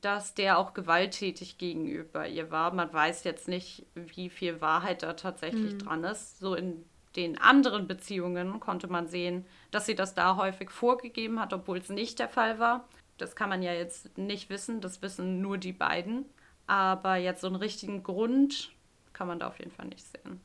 dass 0.00 0.34
der 0.34 0.58
auch 0.58 0.74
gewalttätig 0.74 1.58
gegenüber 1.58 2.26
ihr 2.26 2.50
war. 2.50 2.72
Man 2.72 2.92
weiß 2.92 3.24
jetzt 3.24 3.48
nicht, 3.48 3.86
wie 3.94 4.30
viel 4.30 4.60
Wahrheit 4.60 5.02
da 5.02 5.12
tatsächlich 5.14 5.74
mhm. 5.74 5.78
dran 5.78 6.04
ist. 6.04 6.38
So 6.38 6.54
in 6.54 6.84
den 7.16 7.38
anderen 7.38 7.86
Beziehungen 7.86 8.60
konnte 8.60 8.88
man 8.88 9.08
sehen, 9.08 9.44
dass 9.70 9.86
sie 9.86 9.94
das 9.94 10.14
da 10.14 10.36
häufig 10.36 10.70
vorgegeben 10.70 11.40
hat, 11.40 11.52
obwohl 11.52 11.78
es 11.78 11.88
nicht 11.88 12.18
der 12.18 12.28
Fall 12.28 12.58
war. 12.58 12.88
Das 13.16 13.34
kann 13.34 13.48
man 13.48 13.62
ja 13.62 13.72
jetzt 13.72 14.16
nicht 14.18 14.50
wissen, 14.50 14.80
das 14.80 15.02
wissen 15.02 15.40
nur 15.40 15.58
die 15.58 15.72
beiden. 15.72 16.26
Aber 16.66 17.16
jetzt 17.16 17.40
so 17.40 17.46
einen 17.46 17.56
richtigen 17.56 18.02
Grund 18.02 18.72
kann 19.18 19.26
man 19.26 19.40
da 19.40 19.48
auf 19.48 19.58
jeden 19.58 19.72
Fall 19.72 19.86
nicht 19.86 20.06
sehen. 20.06 20.40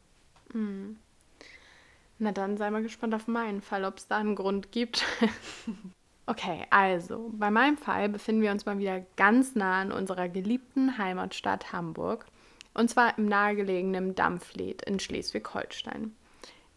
Mhm. 0.54 0.98
Na 2.18 2.32
dann 2.32 2.58
sei 2.58 2.72
mal 2.72 2.82
gespannt 2.82 3.14
auf 3.14 3.28
meinen 3.28 3.62
Fall, 3.62 3.86
ob 3.86 3.98
es 3.98 4.08
da 4.08 4.18
einen 4.18 4.36
Grund 4.36 4.72
gibt. 4.72 5.06
okay, 6.26 6.66
also 6.72 7.30
bei 7.34 7.52
meinem 7.52 7.78
Fall 7.78 8.10
befinden 8.10 8.42
wir 8.42 8.52
uns 8.52 8.66
mal 8.66 8.80
wieder 8.80 9.06
ganz 9.16 9.54
nah 9.54 9.82
an 9.82 9.92
unserer 9.92 10.28
geliebten 10.28 10.98
Heimatstadt 10.98 11.72
Hamburg 11.72 12.26
und 12.74 12.90
zwar 12.90 13.18
im 13.18 13.28
nahegelegenen 13.28 14.16
Dampfled 14.16 14.82
in 14.84 15.00
Schleswig-Holstein. 15.00 16.16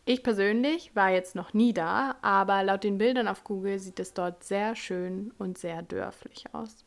Ich 0.04 0.22
persönlich 0.22 0.94
war 0.94 1.10
jetzt 1.10 1.34
noch 1.34 1.54
nie 1.54 1.72
da, 1.72 2.16
aber 2.22 2.62
laut 2.62 2.84
den 2.84 2.98
Bildern 2.98 3.26
auf 3.26 3.42
Google 3.42 3.78
sieht 3.78 3.98
es 3.98 4.12
dort 4.12 4.44
sehr 4.44 4.76
schön 4.76 5.32
und 5.38 5.58
sehr 5.58 5.82
dörflich 5.82 6.44
aus. 6.52 6.85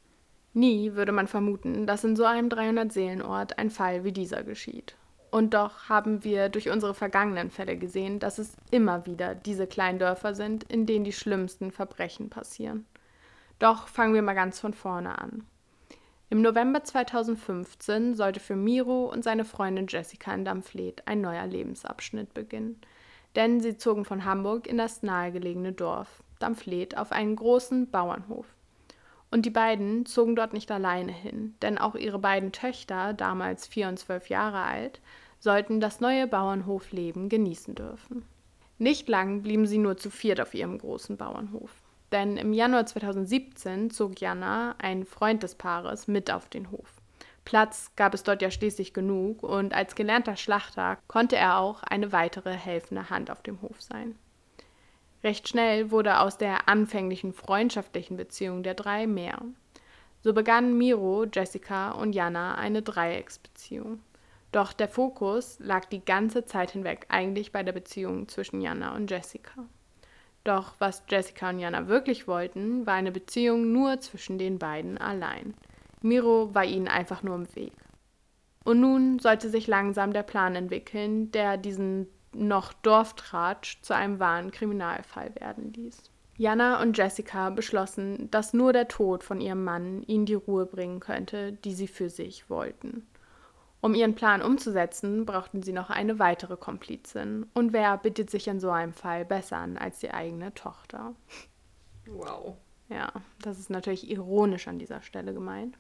Nie 0.53 0.93
würde 0.93 1.12
man 1.12 1.27
vermuten, 1.27 1.85
dass 1.85 2.03
in 2.03 2.15
so 2.15 2.25
einem 2.25 2.49
300-Seelenort 2.49 3.59
ein 3.59 3.69
Fall 3.69 4.03
wie 4.03 4.12
dieser 4.12 4.43
geschieht. 4.43 4.95
Und 5.31 5.53
doch 5.53 5.89
haben 5.89 6.23
wir 6.23 6.49
durch 6.49 6.69
unsere 6.69 6.95
vergangenen 6.95 7.51
Fälle 7.51 7.77
gesehen, 7.77 8.19
dass 8.19 8.39
es 8.39 8.53
immer 8.71 9.05
wieder 9.05 9.35
diese 9.35 9.67
kleinen 9.67 9.99
Dörfer 9.99 10.33
sind, 10.33 10.63
in 10.63 10.85
denen 10.85 11.05
die 11.05 11.13
schlimmsten 11.13 11.71
Verbrechen 11.71 12.29
passieren. 12.29 12.85
Doch 13.59 13.88
fangen 13.88 14.13
wir 14.13 14.21
mal 14.21 14.33
ganz 14.33 14.59
von 14.59 14.73
vorne 14.73 15.19
an. 15.19 15.45
Im 16.31 16.41
November 16.41 16.83
2015 16.83 18.15
sollte 18.15 18.39
für 18.39 18.55
Miro 18.55 19.05
und 19.05 19.23
seine 19.23 19.45
Freundin 19.45 19.88
Jessica 19.88 20.33
in 20.33 20.45
Dampfled 20.45 21.07
ein 21.07 21.21
neuer 21.21 21.45
Lebensabschnitt 21.45 22.33
beginnen. 22.33 22.79
Denn 23.35 23.62
sie 23.62 23.77
zogen 23.77 24.05
von 24.05 24.25
Hamburg 24.25 24.67
in 24.67 24.77
das 24.77 25.03
nahegelegene 25.03 25.73
Dorf 25.73 26.23
Dampfled 26.39 26.97
auf 26.97 27.12
einen 27.12 27.35
großen 27.35 27.89
Bauernhof. 27.89 28.45
Und 29.31 29.45
die 29.45 29.51
beiden 29.51 30.05
zogen 30.05 30.35
dort 30.35 30.53
nicht 30.53 30.71
alleine 30.71 31.11
hin, 31.11 31.55
denn 31.61 31.77
auch 31.77 31.95
ihre 31.95 32.19
beiden 32.19 32.51
Töchter, 32.51 33.13
damals 33.13 33.67
vier 33.67 33.87
und 33.87 33.99
zwölf 33.99 34.29
Jahre 34.29 34.61
alt, 34.61 34.99
sollten 35.39 35.79
das 35.79 35.99
neue 35.99 36.27
Bauernhofleben 36.27 37.29
genießen 37.29 37.75
dürfen. 37.75 38.25
Nicht 38.77 39.07
lang 39.07 39.41
blieben 39.41 39.67
sie 39.67 39.77
nur 39.77 39.97
zu 39.97 40.09
viert 40.09 40.41
auf 40.41 40.53
ihrem 40.53 40.77
großen 40.77 41.17
Bauernhof. 41.17 41.71
Denn 42.11 42.37
im 42.37 42.53
Januar 42.53 42.85
2017 42.85 43.91
zog 43.91 44.19
Jana, 44.19 44.75
ein 44.79 45.05
Freund 45.05 45.43
des 45.43 45.55
Paares, 45.55 46.07
mit 46.07 46.31
auf 46.31 46.49
den 46.49 46.71
Hof. 46.71 46.99
Platz 47.45 47.91
gab 47.95 48.13
es 48.13 48.23
dort 48.23 48.41
ja 48.41 48.51
schließlich 48.51 48.93
genug 48.93 49.43
und 49.43 49.73
als 49.73 49.95
gelernter 49.95 50.35
Schlachter 50.35 50.97
konnte 51.07 51.35
er 51.35 51.57
auch 51.57 51.83
eine 51.83 52.11
weitere 52.11 52.53
helfende 52.53 53.09
Hand 53.09 53.31
auf 53.31 53.41
dem 53.41 53.61
Hof 53.61 53.81
sein. 53.81 54.15
Recht 55.23 55.49
schnell 55.49 55.91
wurde 55.91 56.19
aus 56.19 56.38
der 56.38 56.69
anfänglichen 56.69 57.34
freundschaftlichen 57.34 58.15
Beziehung 58.15 58.63
der 58.63 58.73
drei 58.73 59.05
mehr. 59.05 59.41
So 60.21 60.34
begannen 60.34 60.77
Miro, 60.77 61.25
Jessica 61.25 61.91
und 61.91 62.13
Jana 62.13 62.55
eine 62.55 62.82
Dreiecksbeziehung. 62.82 63.99
Doch 64.51 64.73
der 64.73 64.88
Fokus 64.88 65.60
lag 65.60 65.86
die 65.86 66.03
ganze 66.03 66.45
Zeit 66.45 66.71
hinweg 66.71 67.05
eigentlich 67.10 67.51
bei 67.51 67.63
der 67.63 67.73
Beziehung 67.73 68.27
zwischen 68.27 68.62
Jana 68.62 68.95
und 68.95 69.12
Jessica. 69.12 69.65
Doch 70.43 70.73
was 70.79 71.03
Jessica 71.08 71.49
und 71.49 71.60
Jana 71.60 71.88
wirklich 71.88 72.27
wollten, 72.27 72.86
war 72.86 72.95
eine 72.95 73.12
Beziehung 73.12 73.71
nur 73.71 73.99
zwischen 73.99 74.38
den 74.38 74.58
beiden 74.58 74.97
allein. 74.97 75.53
Miro 76.01 76.53
war 76.53 76.65
ihnen 76.65 76.88
einfach 76.88 77.23
nur 77.23 77.36
im 77.36 77.55
Weg. 77.55 77.73
Und 78.63 78.79
nun 78.79 79.19
sollte 79.19 79.49
sich 79.49 79.67
langsam 79.67 80.13
der 80.13 80.23
Plan 80.23 80.55
entwickeln, 80.55 81.32
der 81.32 81.58
diesen 81.58 82.08
noch 82.33 82.73
Dorftratsch 82.73 83.81
zu 83.81 83.95
einem 83.95 84.19
wahren 84.19 84.51
Kriminalfall 84.51 85.33
werden 85.35 85.73
ließ. 85.73 86.11
Jana 86.37 86.81
und 86.81 86.97
Jessica 86.97 87.49
beschlossen, 87.49 88.31
dass 88.31 88.53
nur 88.53 88.71
der 88.71 88.87
Tod 88.87 89.23
von 89.23 89.41
ihrem 89.41 89.63
Mann 89.65 90.03
ihnen 90.03 90.25
die 90.25 90.35
Ruhe 90.35 90.65
bringen 90.65 91.01
könnte, 91.01 91.51
die 91.51 91.73
sie 91.73 91.87
für 91.87 92.09
sich 92.09 92.49
wollten. 92.49 93.05
Um 93.81 93.93
ihren 93.93 94.15
Plan 94.15 94.41
umzusetzen, 94.41 95.25
brauchten 95.25 95.63
sie 95.63 95.73
noch 95.73 95.89
eine 95.89 96.19
weitere 96.19 96.57
Komplizin. 96.57 97.45
Und 97.53 97.73
wer 97.73 97.97
bittet 97.97 98.29
sich 98.29 98.47
in 98.47 98.59
so 98.59 98.69
einem 98.71 98.93
Fall 98.93 99.25
besser 99.25 99.57
an 99.57 99.77
als 99.77 99.99
die 99.99 100.11
eigene 100.11 100.53
Tochter? 100.53 101.13
Wow. 102.07 102.55
Ja, 102.89 103.11
das 103.41 103.59
ist 103.59 103.69
natürlich 103.69 104.09
ironisch 104.09 104.67
an 104.67 104.79
dieser 104.79 105.01
Stelle 105.01 105.33
gemeint. 105.33 105.77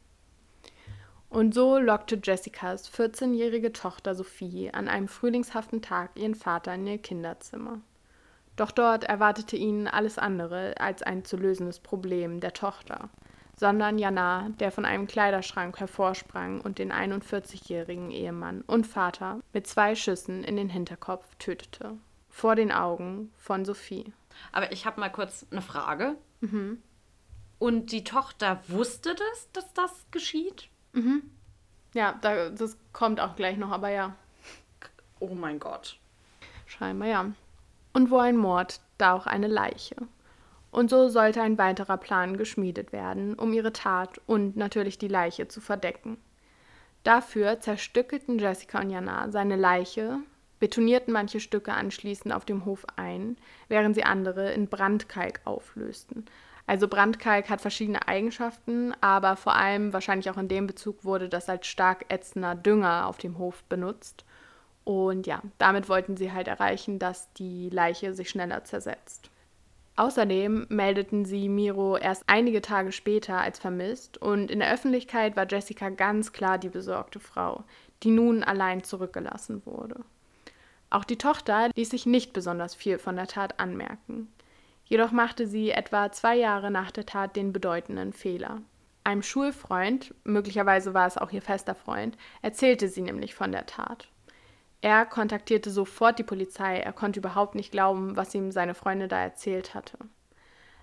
Und 1.29 1.53
so 1.53 1.77
lockte 1.77 2.19
Jessicas 2.21 2.91
14-jährige 2.91 3.71
Tochter 3.71 4.15
Sophie 4.15 4.71
an 4.73 4.87
einem 4.87 5.07
frühlingshaften 5.07 5.81
Tag 5.81 6.11
ihren 6.15 6.33
Vater 6.33 6.73
in 6.73 6.87
ihr 6.87 6.97
Kinderzimmer. 6.97 7.81
Doch 8.55 8.71
dort 8.71 9.03
erwartete 9.03 9.55
ihn 9.55 9.87
alles 9.87 10.17
andere 10.17 10.75
als 10.79 11.03
ein 11.03 11.23
zu 11.23 11.37
lösendes 11.37 11.79
Problem 11.79 12.39
der 12.39 12.53
Tochter, 12.53 13.09
sondern 13.55 13.99
Jana, 13.99 14.49
der 14.59 14.71
von 14.71 14.85
einem 14.85 15.07
Kleiderschrank 15.07 15.79
hervorsprang 15.79 16.61
und 16.61 16.79
den 16.79 16.91
41-jährigen 16.91 18.09
Ehemann 18.09 18.61
und 18.61 18.87
Vater 18.87 19.39
mit 19.53 19.67
zwei 19.67 19.95
Schüssen 19.95 20.43
in 20.43 20.57
den 20.57 20.69
Hinterkopf 20.69 21.35
tötete. 21.35 21.95
Vor 22.27 22.55
den 22.55 22.71
Augen 22.71 23.31
von 23.37 23.65
Sophie. 23.65 24.11
Aber 24.51 24.71
ich 24.71 24.85
habe 24.85 24.99
mal 24.99 25.09
kurz 25.09 25.45
eine 25.51 25.61
Frage. 25.61 26.15
Mhm. 26.41 26.81
Und 27.59 27.91
die 27.91 28.03
Tochter 28.03 28.61
wusste 28.67 29.15
das, 29.15 29.51
dass 29.53 29.73
das 29.73 30.05
geschieht? 30.11 30.69
Mhm. 30.93 31.23
Ja, 31.93 32.17
da, 32.21 32.49
das 32.49 32.77
kommt 32.93 33.19
auch 33.19 33.35
gleich 33.35 33.57
noch, 33.57 33.71
aber 33.71 33.89
ja. 33.89 34.15
Oh 35.19 35.33
mein 35.33 35.59
Gott. 35.59 35.97
Scheinbar 36.65 37.07
ja. 37.07 37.31
Und 37.93 38.11
wo 38.11 38.17
ein 38.17 38.37
Mord, 38.37 38.79
da 38.97 39.13
auch 39.13 39.25
eine 39.25 39.47
Leiche. 39.47 39.95
Und 40.71 40.89
so 40.89 41.09
sollte 41.09 41.41
ein 41.41 41.57
weiterer 41.57 41.97
Plan 41.97 42.37
geschmiedet 42.37 42.91
werden, 42.91 43.33
um 43.33 43.53
ihre 43.53 43.73
Tat 43.73 44.21
und 44.27 44.55
natürlich 44.55 44.99
die 44.99 45.07
Leiche 45.07 45.47
zu 45.47 45.61
verdecken. 45.61 46.17
Dafür 47.03 47.59
zerstückelten 47.59 48.37
Jessica 48.37 48.79
und 48.81 48.91
Jana 48.91 49.31
seine 49.31 49.55
Leiche, 49.55 50.19
betonierten 50.59 51.13
manche 51.13 51.39
Stücke 51.39 51.73
anschließend 51.73 52.33
auf 52.33 52.45
dem 52.45 52.65
Hof 52.65 52.85
ein, 52.97 53.37
während 53.67 53.95
sie 53.95 54.03
andere 54.03 54.51
in 54.51 54.67
Brandkalk 54.67 55.41
auflösten, 55.45 56.25
also 56.69 56.87
Brandkalk 56.87 57.49
hat 57.49 57.61
verschiedene 57.61 58.07
Eigenschaften, 58.07 58.93
aber 59.01 59.35
vor 59.35 59.55
allem 59.55 59.91
wahrscheinlich 59.91 60.29
auch 60.29 60.37
in 60.37 60.47
dem 60.47 60.67
Bezug 60.67 61.03
wurde 61.03 61.27
das 61.27 61.49
als 61.49 61.65
stark 61.65 62.05
ätzender 62.09 62.53
Dünger 62.53 63.07
auf 63.07 63.17
dem 63.17 63.39
Hof 63.39 63.63
benutzt. 63.63 64.23
Und 64.83 65.25
ja, 65.25 65.41
damit 65.57 65.89
wollten 65.89 66.15
sie 66.15 66.31
halt 66.31 66.47
erreichen, 66.47 66.99
dass 66.99 67.33
die 67.33 67.71
Leiche 67.71 68.13
sich 68.13 68.29
schneller 68.29 68.65
zersetzt. 68.65 69.31
Außerdem 69.95 70.67
meldeten 70.69 71.25
sie 71.25 71.49
Miro 71.49 71.97
erst 71.97 72.25
einige 72.27 72.61
Tage 72.61 72.91
später 72.91 73.39
als 73.39 73.57
vermisst 73.57 74.19
und 74.21 74.51
in 74.51 74.59
der 74.59 74.71
Öffentlichkeit 74.71 75.35
war 75.35 75.47
Jessica 75.49 75.89
ganz 75.89 76.33
klar 76.33 76.59
die 76.59 76.69
besorgte 76.69 77.19
Frau, 77.19 77.63
die 78.03 78.11
nun 78.11 78.43
allein 78.43 78.83
zurückgelassen 78.83 79.63
wurde. 79.65 80.01
Auch 80.91 81.03
die 81.03 81.17
Tochter 81.17 81.71
ließ 81.75 81.89
sich 81.89 82.05
nicht 82.05 82.31
besonders 82.31 82.75
viel 82.75 82.99
von 82.99 83.15
der 83.15 83.25
Tat 83.25 83.59
anmerken. 83.59 84.31
Jedoch 84.89 85.11
machte 85.11 85.47
sie 85.47 85.69
etwa 85.69 86.11
zwei 86.11 86.35
Jahre 86.35 86.71
nach 86.71 86.89
der 86.89 87.05
Tat 87.05 87.35
den 87.35 87.53
bedeutenden 87.53 88.11
Fehler. 88.11 88.63
Einem 89.03 89.21
Schulfreund, 89.21 90.13
möglicherweise 90.23 90.95
war 90.95 91.05
es 91.05 91.17
auch 91.17 91.31
ihr 91.31 91.43
fester 91.43 91.75
Freund, 91.75 92.17
erzählte 92.41 92.89
sie 92.89 93.01
nämlich 93.01 93.35
von 93.35 93.51
der 93.51 93.67
Tat. 93.67 94.09
Er 94.81 95.05
kontaktierte 95.05 95.69
sofort 95.69 96.17
die 96.17 96.23
Polizei, 96.23 96.77
er 96.77 96.93
konnte 96.93 97.19
überhaupt 97.19 97.53
nicht 97.53 97.71
glauben, 97.71 98.15
was 98.15 98.33
ihm 98.33 98.51
seine 98.51 98.73
Freunde 98.73 99.07
da 99.07 99.19
erzählt 99.21 99.75
hatte. 99.75 99.97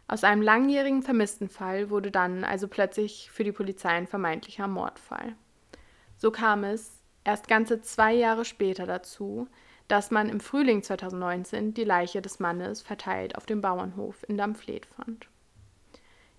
Aus 0.06 0.22
einem 0.22 0.42
langjährigen 0.42 1.02
Vermisstenfall 1.02 1.90
wurde 1.90 2.12
dann 2.12 2.44
also 2.44 2.68
plötzlich 2.68 3.30
für 3.32 3.42
die 3.42 3.52
Polizei 3.52 3.88
ein 3.88 4.06
vermeintlicher 4.06 4.68
Mordfall. 4.68 5.34
So 6.16 6.30
kam 6.30 6.62
es 6.62 7.00
erst 7.24 7.48
ganze 7.48 7.80
zwei 7.80 8.14
Jahre 8.14 8.44
später 8.44 8.86
dazu, 8.86 9.48
dass 9.88 10.10
man 10.10 10.28
im 10.28 10.40
Frühling 10.40 10.82
2019 10.82 11.74
die 11.74 11.84
Leiche 11.84 12.22
des 12.22 12.40
Mannes 12.40 12.82
verteilt 12.82 13.36
auf 13.36 13.46
dem 13.46 13.60
Bauernhof 13.60 14.24
in 14.28 14.36
Damfleet 14.36 14.86
fand. 14.86 15.28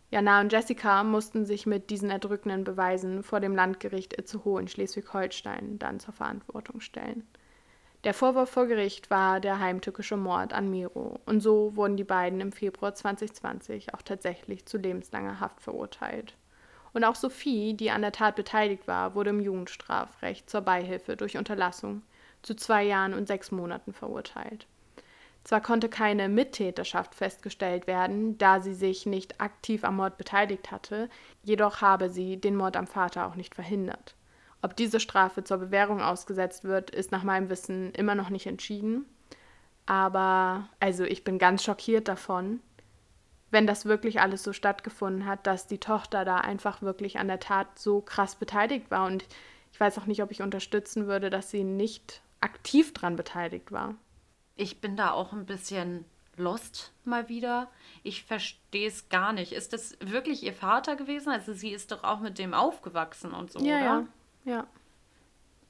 Jana 0.10 0.40
und 0.40 0.54
Jessica 0.54 1.04
mussten 1.04 1.46
sich 1.46 1.66
mit 1.66 1.90
diesen 1.90 2.10
erdrückenden 2.10 2.64
Beweisen 2.64 3.24
vor 3.24 3.42
dem 3.42 3.56
Landgericht 3.56 4.18
Itzehoe 4.18 4.62
in 4.62 4.68
Schleswig-Holstein 4.68 5.80
dann 5.80 6.00
zur 6.00 6.14
Verantwortung 6.14 6.80
stellen. 6.80 7.28
Der 8.04 8.14
Vorwurf 8.14 8.50
vor 8.50 8.68
Gericht 8.68 9.10
war 9.10 9.42
der 9.42 9.60
heimtückische 9.60 10.16
Mord 10.16 10.54
an 10.54 10.70
Miro 10.70 11.20
und 11.26 11.42
so 11.42 11.76
wurden 11.76 11.98
die 11.98 12.06
beiden 12.06 12.40
im 12.40 12.54
Februar 12.54 12.96
2020 12.96 13.94
auch 13.94 14.02
tatsächlich 14.02 14.66
zu 14.66 14.78
lebenslanger 14.78 15.42
Haft 15.42 15.62
verurteilt. 15.62 16.36
Und 16.94 17.04
auch 17.04 17.16
Sophie, 17.16 17.74
die 17.74 17.92
an 17.92 18.02
der 18.02 18.14
Tat 18.14 18.36
beteiligt 18.36 18.88
war, 18.88 19.14
wurde 19.14 19.32
im 19.32 19.42
Jugendstrafrecht 19.42 20.50
zur 20.50 20.62
Beihilfe 20.62 21.18
durch 21.18 21.38
Unterlassung 21.38 22.02
zu 22.42 22.56
zwei 22.56 22.84
Jahren 22.84 23.14
und 23.14 23.28
sechs 23.28 23.52
Monaten 23.52 23.94
verurteilt. 23.94 24.68
Zwar 25.44 25.62
konnte 25.62 25.88
keine 25.88 26.28
Mittäterschaft 26.28 27.16
festgestellt 27.16 27.88
werden, 27.88 28.38
da 28.38 28.60
sie 28.60 28.74
sich 28.74 29.06
nicht 29.06 29.40
aktiv 29.40 29.86
am 29.86 29.96
Mord 29.96 30.18
beteiligt 30.18 30.72
hatte, 30.72 31.10
jedoch 31.42 31.80
habe 31.80 32.10
sie 32.10 32.36
den 32.36 32.58
Mord 32.58 32.76
am 32.76 32.86
Vater 32.86 33.26
auch 33.26 33.36
nicht 33.36 33.56
verhindert. 33.56 34.16
Ob 34.62 34.76
diese 34.76 35.00
Strafe 35.00 35.46
zur 35.46 35.58
Bewährung 35.58 36.02
ausgesetzt 36.02 36.66
wird, 36.66 36.90
ist 36.90 37.14
nach 37.14 37.24
meinem 37.24 37.50
Wissen 37.50 37.92
immer 37.94 38.14
noch 38.14 38.30
nicht 38.30 38.48
entschieden. 38.48 39.06
Aber 39.86 40.68
also 40.82 41.06
ich 41.06 41.24
bin 41.24 41.40
ganz 41.40 41.64
schockiert 41.64 42.10
davon, 42.10 42.60
wenn 43.50 43.68
das 43.68 43.86
wirklich 43.86 44.20
alles 44.20 44.44
so 44.44 44.52
stattgefunden 44.52 45.26
hat, 45.26 45.48
dass 45.48 45.68
die 45.68 45.78
Tochter 45.80 46.26
da 46.26 46.38
einfach 46.40 46.82
wirklich 46.82 47.20
an 47.20 47.30
der 47.30 47.40
Tat 47.40 47.80
so 47.80 48.02
krass 48.02 48.36
beteiligt 48.36 48.92
war. 48.92 49.06
Und 49.06 49.24
ich 49.72 49.80
weiß 49.80 49.98
auch 49.98 50.06
nicht, 50.06 50.22
ob 50.22 50.32
ich 50.32 50.42
unterstützen 50.42 51.08
würde, 51.08 51.30
dass 51.30 51.52
sie 51.52 51.64
nicht 51.64 52.22
aktiv 52.42 52.94
dran 52.94 53.16
beteiligt 53.16 53.72
war. 53.72 53.96
Ich 54.56 54.82
bin 54.82 54.96
da 54.96 55.12
auch 55.12 55.34
ein 55.34 55.46
bisschen 55.46 56.06
lost 56.36 56.94
mal 57.04 57.30
wieder. 57.30 57.70
Ich 58.04 58.24
verstehe 58.24 58.88
es 58.88 59.10
gar 59.10 59.34
nicht. 59.34 59.52
Ist 59.54 59.74
das 59.74 59.98
wirklich 60.00 60.44
ihr 60.44 60.54
Vater 60.54 60.96
gewesen? 60.96 61.30
Also 61.30 61.54
sie 61.54 61.72
ist 61.72 61.92
doch 61.92 62.04
auch 62.04 62.20
mit 62.20 62.38
dem 62.38 62.54
aufgewachsen 62.54 63.34
und 63.34 63.52
so, 63.52 63.60
ja, 63.60 63.78
oder? 63.78 64.08
Ja, 64.46 64.52
ja. 64.52 64.68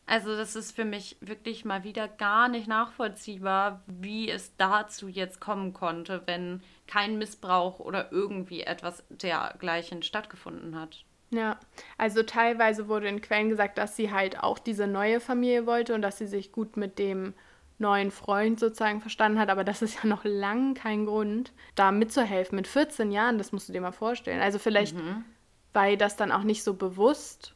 Also 0.05 0.37
das 0.37 0.55
ist 0.55 0.73
für 0.73 0.85
mich 0.85 1.17
wirklich 1.19 1.65
mal 1.65 1.83
wieder 1.83 2.07
gar 2.07 2.47
nicht 2.47 2.67
nachvollziehbar, 2.67 3.83
wie 3.87 4.29
es 4.29 4.55
dazu 4.55 5.09
jetzt 5.09 5.41
kommen 5.41 5.73
konnte, 5.73 6.23
wenn 6.25 6.63
kein 6.87 7.17
Missbrauch 7.17 7.79
oder 7.79 8.09
irgendwie 8.13 8.61
etwas 8.61 9.03
dergleichen 9.09 10.03
stattgefunden 10.03 10.79
hat. 10.79 11.03
Ja, 11.29 11.59
also 11.97 12.23
teilweise 12.23 12.87
wurde 12.87 13.09
in 13.09 13.21
Quellen 13.21 13.49
gesagt, 13.49 13.77
dass 13.77 13.95
sie 13.95 14.11
halt 14.11 14.39
auch 14.39 14.59
diese 14.59 14.87
neue 14.87 15.19
Familie 15.19 15.65
wollte 15.65 15.93
und 15.93 16.01
dass 16.01 16.17
sie 16.17 16.27
sich 16.27 16.51
gut 16.51 16.77
mit 16.77 16.99
dem 16.99 17.33
neuen 17.79 18.11
Freund 18.11 18.59
sozusagen 18.59 19.01
verstanden 19.01 19.37
hat, 19.37 19.49
aber 19.49 19.63
das 19.63 19.81
ist 19.81 20.03
ja 20.03 20.09
noch 20.09 20.23
lang 20.23 20.73
kein 20.73 21.05
Grund, 21.05 21.51
da 21.75 21.91
mitzuhelfen. 21.91 22.55
Mit 22.55 22.67
14 22.67 23.11
Jahren, 23.11 23.37
das 23.37 23.51
musst 23.51 23.69
du 23.69 23.73
dir 23.73 23.81
mal 23.81 23.91
vorstellen. 23.91 24.41
Also 24.41 24.57
vielleicht 24.57 24.95
mhm. 24.95 25.25
war 25.73 25.89
ihr 25.89 25.97
das 25.97 26.15
dann 26.15 26.31
auch 26.31 26.43
nicht 26.43 26.63
so 26.63 26.73
bewusst, 26.73 27.53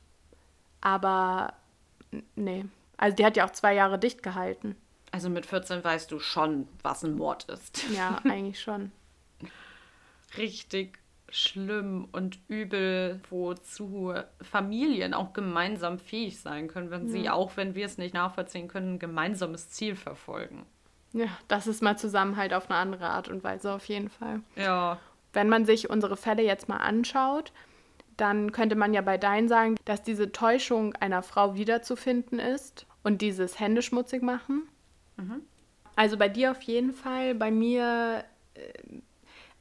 aber 0.81 1.53
nee. 2.35 2.65
Also 2.97 3.15
die 3.15 3.25
hat 3.25 3.35
ja 3.35 3.47
auch 3.47 3.51
zwei 3.51 3.73
Jahre 3.73 3.97
dicht 3.97 4.21
gehalten. 4.21 4.75
Also 5.11 5.29
mit 5.29 5.45
14 5.45 5.83
weißt 5.83 6.11
du 6.11 6.19
schon, 6.19 6.67
was 6.83 7.03
ein 7.03 7.15
Mord 7.15 7.45
ist. 7.45 7.83
Ja, 7.91 8.19
eigentlich 8.23 8.61
schon. 8.61 8.91
Richtig 10.37 11.00
schlimm 11.31 12.07
und 12.11 12.39
übel, 12.47 13.19
wozu 13.29 14.13
Familien 14.41 15.13
auch 15.13 15.33
gemeinsam 15.33 15.99
fähig 15.99 16.39
sein 16.39 16.67
können, 16.67 16.91
wenn 16.91 17.07
sie, 17.07 17.29
auch 17.29 17.57
wenn 17.57 17.75
wir 17.75 17.85
es 17.85 17.97
nicht 17.97 18.13
nachvollziehen 18.13 18.67
können, 18.67 18.95
ein 18.95 18.99
gemeinsames 18.99 19.69
Ziel 19.69 19.95
verfolgen. 19.95 20.65
Ja, 21.13 21.27
das 21.47 21.67
ist 21.67 21.81
mal 21.81 21.97
Zusammenhalt 21.97 22.53
auf 22.53 22.69
eine 22.69 22.79
andere 22.79 23.09
Art 23.09 23.27
und 23.27 23.43
Weise 23.43 23.73
auf 23.73 23.85
jeden 23.85 24.09
Fall. 24.09 24.41
Ja. 24.55 24.99
Wenn 25.33 25.49
man 25.49 25.65
sich 25.65 25.89
unsere 25.89 26.17
Fälle 26.17 26.43
jetzt 26.43 26.69
mal 26.69 26.77
anschaut, 26.77 27.51
dann 28.17 28.51
könnte 28.51 28.75
man 28.75 28.93
ja 28.93 29.01
bei 29.01 29.17
deinen 29.17 29.47
sagen, 29.47 29.75
dass 29.85 30.03
diese 30.03 30.31
Täuschung 30.31 30.93
einer 30.95 31.23
Frau 31.23 31.55
wiederzufinden 31.55 32.39
ist 32.39 32.85
und 33.03 33.21
dieses 33.21 33.59
Hände 33.59 33.81
schmutzig 33.81 34.21
machen. 34.21 34.67
Mhm. 35.17 35.41
Also 35.95 36.17
bei 36.17 36.29
dir 36.29 36.51
auf 36.51 36.61
jeden 36.61 36.93
Fall, 36.93 37.35
bei 37.35 37.51
mir 37.51 38.23
äh, 38.53 38.61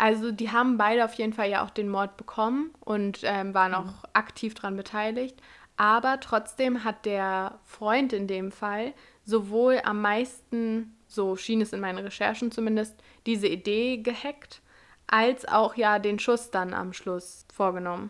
also 0.01 0.33
die 0.33 0.51
haben 0.51 0.79
beide 0.79 1.05
auf 1.05 1.13
jeden 1.15 1.35
Fall 1.35 1.51
ja 1.51 1.63
auch 1.63 1.69
den 1.69 1.91
Mord 1.91 2.17
bekommen 2.17 2.71
und 2.81 3.21
ähm, 3.23 3.53
waren 3.53 3.75
auch 3.75 3.85
mhm. 3.85 3.95
aktiv 4.15 4.55
daran 4.55 4.75
beteiligt. 4.75 5.39
Aber 5.77 6.21
trotzdem 6.21 6.85
hat 6.85 7.05
der 7.05 7.59
Freund 7.65 8.15
in 8.15 8.27
dem 8.27 8.51
Fall 8.51 8.95
sowohl 9.25 9.79
am 9.85 10.01
meisten, 10.01 10.97
so 11.07 11.37
schien 11.37 11.61
es 11.61 11.75
in 11.75 11.81
meinen 11.81 11.99
Recherchen 11.99 12.51
zumindest, 12.51 12.99
diese 13.27 13.47
Idee 13.47 13.99
gehackt, 13.99 14.63
als 15.07 15.47
auch 15.47 15.75
ja 15.75 15.99
den 15.99 16.19
Schuss 16.19 16.51
dann 16.51 16.73
am 16.73 16.95
Schluss 16.95 17.45
vorgenommen. 17.53 18.09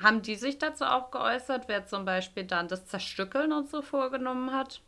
Haben 0.00 0.22
die 0.22 0.34
sich 0.34 0.58
dazu 0.58 0.84
auch 0.84 1.12
geäußert, 1.12 1.68
wer 1.68 1.86
zum 1.86 2.04
Beispiel 2.04 2.44
dann 2.44 2.66
das 2.66 2.86
Zerstückeln 2.86 3.52
und 3.52 3.70
so 3.70 3.80
vorgenommen 3.80 4.52
hat? 4.52 4.80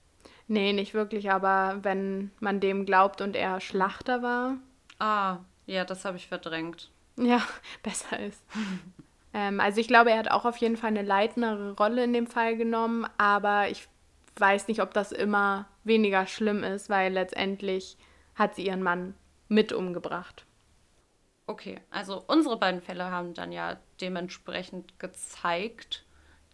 Nee, 0.48 0.72
nicht 0.72 0.94
wirklich, 0.94 1.30
aber 1.30 1.78
wenn 1.82 2.32
man 2.40 2.58
dem 2.58 2.86
glaubt 2.86 3.20
und 3.20 3.36
er 3.36 3.60
Schlachter 3.60 4.20
war. 4.20 4.56
Ah, 4.98 5.38
Ja, 5.66 5.84
das 5.84 6.04
habe 6.04 6.16
ich 6.16 6.26
verdrängt. 6.26 6.90
Ja, 7.16 7.42
besser 7.82 8.18
ist. 8.20 8.42
ähm, 9.34 9.60
also 9.60 9.80
ich 9.80 9.88
glaube, 9.88 10.10
er 10.10 10.18
hat 10.18 10.30
auch 10.30 10.44
auf 10.44 10.56
jeden 10.58 10.76
Fall 10.76 10.90
eine 10.90 11.02
leitendere 11.02 11.72
Rolle 11.76 12.04
in 12.04 12.12
dem 12.12 12.26
Fall 12.26 12.56
genommen, 12.56 13.06
aber 13.18 13.68
ich 13.68 13.88
weiß 14.36 14.68
nicht, 14.68 14.82
ob 14.82 14.92
das 14.94 15.12
immer 15.12 15.66
weniger 15.84 16.26
schlimm 16.26 16.64
ist, 16.64 16.90
weil 16.90 17.12
letztendlich 17.12 17.96
hat 18.34 18.56
sie 18.56 18.66
ihren 18.66 18.82
Mann 18.82 19.14
mit 19.48 19.72
umgebracht. 19.72 20.44
Okay, 21.46 21.80
also 21.90 22.24
unsere 22.26 22.58
beiden 22.58 22.80
Fälle 22.80 23.10
haben 23.10 23.34
dann 23.34 23.52
ja 23.52 23.76
dementsprechend 24.00 24.98
gezeigt, 24.98 26.04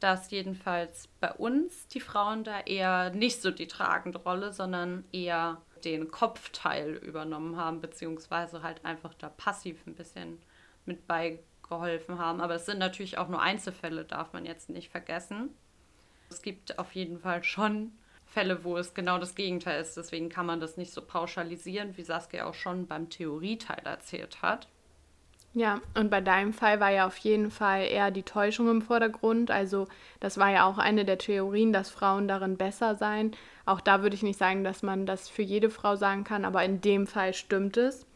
dass 0.01 0.31
jedenfalls 0.31 1.09
bei 1.21 1.33
uns 1.33 1.87
die 1.89 2.01
Frauen 2.01 2.43
da 2.43 2.61
eher 2.61 3.11
nicht 3.11 3.41
so 3.41 3.51
die 3.51 3.69
tragende 3.69 4.19
Rolle, 4.19 4.53
sondern 4.53 5.05
eher 5.13 5.63
den 5.85 6.11
Kopfteil 6.11 6.95
übernommen 6.95 7.57
haben, 7.57 7.81
beziehungsweise 7.81 8.63
halt 8.63 8.85
einfach 8.85 9.15
da 9.15 9.29
passiv 9.29 9.87
ein 9.87 9.95
bisschen 9.95 10.41
mit 10.87 11.07
beigeholfen 11.07 12.19
haben. 12.19 12.41
Aber 12.41 12.55
es 12.55 12.67
sind 12.67 12.79
natürlich 12.79 13.19
auch 13.19 13.29
nur 13.29 13.41
Einzelfälle, 13.41 14.05
darf 14.05 14.33
man 14.33 14.47
jetzt 14.47 14.71
nicht 14.71 14.91
vergessen. 14.91 15.51
Es 16.31 16.43
gibt 16.43 16.79
auf 16.79 16.93
jeden 16.93 17.19
Fall 17.21 17.43
schon 17.45 17.93
Fälle, 18.27 18.63
wo 18.63 18.77
es 18.77 18.95
genau 18.95 19.19
das 19.19 19.35
Gegenteil 19.35 19.81
ist. 19.81 19.97
Deswegen 19.97 20.29
kann 20.29 20.47
man 20.47 20.61
das 20.61 20.77
nicht 20.77 20.93
so 20.93 21.03
pauschalisieren, 21.03 21.97
wie 21.97 22.05
Saskia 22.05 22.47
auch 22.47 22.55
schon 22.55 22.87
beim 22.87 23.11
Theorieteil 23.11 23.85
erzählt 23.85 24.41
hat. 24.41 24.69
Ja, 25.53 25.81
und 25.95 26.11
bei 26.11 26.21
deinem 26.21 26.53
Fall 26.53 26.79
war 26.79 26.91
ja 26.91 27.07
auf 27.07 27.17
jeden 27.19 27.51
Fall 27.51 27.83
eher 27.83 28.13
die 28.13 28.23
Täuschung 28.23 28.71
im 28.71 28.83
Vordergrund. 28.83 29.51
Also 29.51 29.89
das 30.21 30.39
war 30.39 30.51
ja 30.51 30.65
auch 30.65 30.79
eine 30.79 31.05
der 31.05 31.19
Theorien, 31.19 31.73
dass 31.73 31.91
Frauen 31.91 32.29
darin 32.29 32.57
besser 32.57 32.95
seien. 32.95 33.33
Auch 33.67 33.81
da 33.81 34.03
würde 34.03 34.15
ich 34.15 34.23
nicht 34.23 34.39
sagen, 34.39 34.63
dass 34.63 34.83
man 34.85 35.07
das 35.07 35.29
für 35.29 35.43
jede 35.43 35.71
Frau 35.71 35.97
sagen 35.97 36.23
kann, 36.23 36.45
aber 36.45 36.65
in 36.65 36.81
dem 36.81 37.09
Fall 37.09 37.35
stimmt 37.35 37.77
es. 37.77 38.07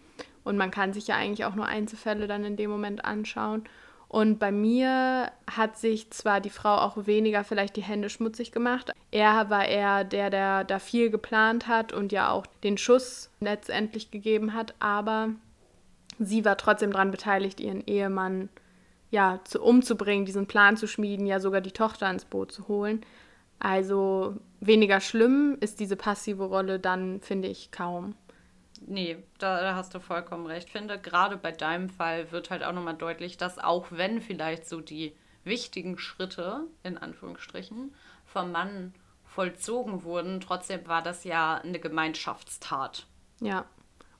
Und 0.44 0.56
man 0.56 0.70
kann 0.70 0.92
sich 0.92 1.08
ja 1.08 1.16
eigentlich 1.16 1.44
auch 1.44 1.56
nur 1.56 1.66
Einzelfälle 1.66 2.28
dann 2.28 2.44
in 2.44 2.56
dem 2.56 2.70
Moment 2.70 3.04
anschauen. 3.04 3.64
Und 4.06 4.38
bei 4.38 4.52
mir 4.52 5.32
hat 5.50 5.76
sich 5.76 6.10
zwar 6.10 6.40
die 6.40 6.50
Frau 6.50 6.76
auch 6.76 7.06
weniger 7.06 7.42
vielleicht 7.42 7.74
die 7.74 7.82
Hände 7.82 8.10
schmutzig 8.10 8.52
gemacht. 8.52 8.92
Er 9.10 9.50
war 9.50 9.66
eher 9.66 10.04
der, 10.04 10.30
der 10.30 10.62
da 10.62 10.78
viel 10.78 11.10
geplant 11.10 11.66
hat 11.66 11.92
und 11.92 12.12
ja 12.12 12.30
auch 12.30 12.46
den 12.62 12.78
Schuss 12.78 13.30
letztendlich 13.40 14.12
gegeben 14.12 14.54
hat, 14.54 14.74
aber 14.78 15.30
sie 16.18 16.44
war 16.44 16.56
trotzdem 16.56 16.92
daran 16.92 17.10
beteiligt, 17.10 17.60
ihren 17.60 17.84
Ehemann 17.86 18.48
ja 19.10 19.40
zu, 19.44 19.62
umzubringen, 19.62 20.26
diesen 20.26 20.46
Plan 20.46 20.76
zu 20.76 20.86
schmieden, 20.86 21.26
ja 21.26 21.40
sogar 21.40 21.60
die 21.60 21.72
Tochter 21.72 22.10
ins 22.10 22.24
Boot 22.24 22.52
zu 22.52 22.68
holen. 22.68 23.04
Also 23.58 24.36
weniger 24.60 25.00
schlimm 25.00 25.56
ist 25.60 25.80
diese 25.80 25.96
passive 25.96 26.44
Rolle 26.44 26.78
dann, 26.78 27.20
finde 27.20 27.48
ich, 27.48 27.70
kaum. 27.70 28.14
Nee, 28.86 29.16
da, 29.38 29.62
da, 29.62 29.74
hast 29.76 29.94
du 29.94 30.00
vollkommen 30.00 30.46
recht. 30.46 30.66
Ich 30.66 30.72
finde, 30.72 30.98
gerade 30.98 31.36
bei 31.36 31.52
deinem 31.52 31.88
Fall 31.88 32.30
wird 32.32 32.50
halt 32.50 32.62
auch 32.62 32.72
nochmal 32.72 32.96
deutlich, 32.96 33.36
dass 33.36 33.58
auch 33.58 33.86
wenn 33.90 34.20
vielleicht 34.20 34.68
so 34.68 34.80
die 34.80 35.14
wichtigen 35.44 35.96
Schritte, 35.98 36.66
in 36.82 36.98
Anführungsstrichen, 36.98 37.94
vom 38.26 38.52
Mann 38.52 38.92
vollzogen 39.24 40.04
wurden, 40.04 40.40
trotzdem 40.40 40.86
war 40.86 41.02
das 41.02 41.24
ja 41.24 41.54
eine 41.56 41.78
Gemeinschaftstat. 41.78 43.06
Ja, 43.40 43.64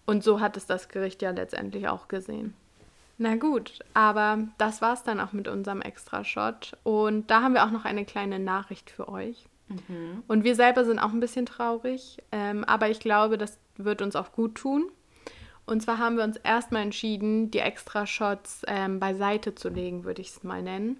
und 0.06 0.22
so 0.22 0.40
hat 0.40 0.56
es 0.56 0.66
das 0.66 0.88
Gericht 0.88 1.22
ja 1.22 1.30
letztendlich 1.30 1.88
auch 1.88 2.08
gesehen. 2.08 2.54
Na 3.16 3.36
gut, 3.36 3.78
aber 3.94 4.48
das 4.58 4.82
war 4.82 4.92
es 4.92 5.04
dann 5.04 5.20
auch 5.20 5.32
mit 5.32 5.46
unserem 5.46 5.80
Extra-Shot. 5.80 6.76
Und 6.82 7.30
da 7.30 7.42
haben 7.42 7.54
wir 7.54 7.64
auch 7.64 7.70
noch 7.70 7.84
eine 7.84 8.04
kleine 8.04 8.40
Nachricht 8.40 8.90
für 8.90 9.08
euch. 9.08 9.46
Mhm. 9.68 10.24
Und 10.26 10.44
wir 10.44 10.56
selber 10.56 10.84
sind 10.84 10.98
auch 10.98 11.12
ein 11.12 11.20
bisschen 11.20 11.46
traurig, 11.46 12.18
ähm, 12.32 12.64
aber 12.64 12.90
ich 12.90 13.00
glaube, 13.00 13.38
das 13.38 13.58
wird 13.76 14.02
uns 14.02 14.16
auch 14.16 14.32
gut 14.32 14.56
tun. 14.56 14.90
Und 15.64 15.82
zwar 15.82 15.98
haben 15.98 16.16
wir 16.16 16.24
uns 16.24 16.36
erstmal 16.36 16.82
entschieden, 16.82 17.50
die 17.50 17.60
Extra-Shots 17.60 18.62
ähm, 18.66 19.00
beiseite 19.00 19.54
zu 19.54 19.68
legen, 19.68 20.04
würde 20.04 20.20
ich 20.20 20.28
es 20.28 20.42
mal 20.42 20.62
nennen 20.62 20.98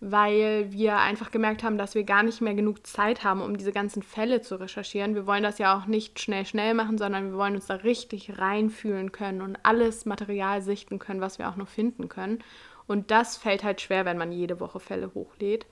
weil 0.00 0.70
wir 0.72 0.98
einfach 0.98 1.30
gemerkt 1.30 1.62
haben, 1.62 1.78
dass 1.78 1.94
wir 1.94 2.04
gar 2.04 2.22
nicht 2.22 2.40
mehr 2.40 2.54
genug 2.54 2.86
Zeit 2.86 3.24
haben, 3.24 3.40
um 3.40 3.56
diese 3.56 3.72
ganzen 3.72 4.02
Fälle 4.02 4.40
zu 4.40 4.60
recherchieren. 4.60 5.14
Wir 5.14 5.26
wollen 5.26 5.42
das 5.42 5.58
ja 5.58 5.78
auch 5.78 5.86
nicht 5.86 6.20
schnell, 6.20 6.44
schnell 6.44 6.74
machen, 6.74 6.98
sondern 6.98 7.30
wir 7.30 7.38
wollen 7.38 7.54
uns 7.54 7.66
da 7.66 7.76
richtig 7.76 8.38
reinfühlen 8.38 9.12
können 9.12 9.40
und 9.40 9.58
alles 9.62 10.04
Material 10.04 10.62
sichten 10.62 10.98
können, 10.98 11.20
was 11.20 11.38
wir 11.38 11.48
auch 11.48 11.56
noch 11.56 11.68
finden 11.68 12.08
können. 12.08 12.42
Und 12.86 13.10
das 13.10 13.36
fällt 13.36 13.64
halt 13.64 13.80
schwer, 13.80 14.04
wenn 14.04 14.18
man 14.18 14.32
jede 14.32 14.60
Woche 14.60 14.80
Fälle 14.80 15.12
hochlädt. 15.14 15.66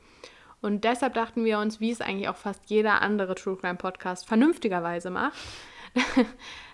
Und 0.62 0.84
deshalb 0.84 1.14
dachten 1.14 1.44
wir 1.44 1.58
uns, 1.58 1.80
wie 1.80 1.90
es 1.90 2.00
eigentlich 2.00 2.28
auch 2.28 2.36
fast 2.36 2.70
jeder 2.70 3.02
andere 3.02 3.34
True 3.34 3.56
Crime 3.56 3.74
Podcast 3.74 4.26
vernünftigerweise 4.26 5.10
macht, 5.10 5.36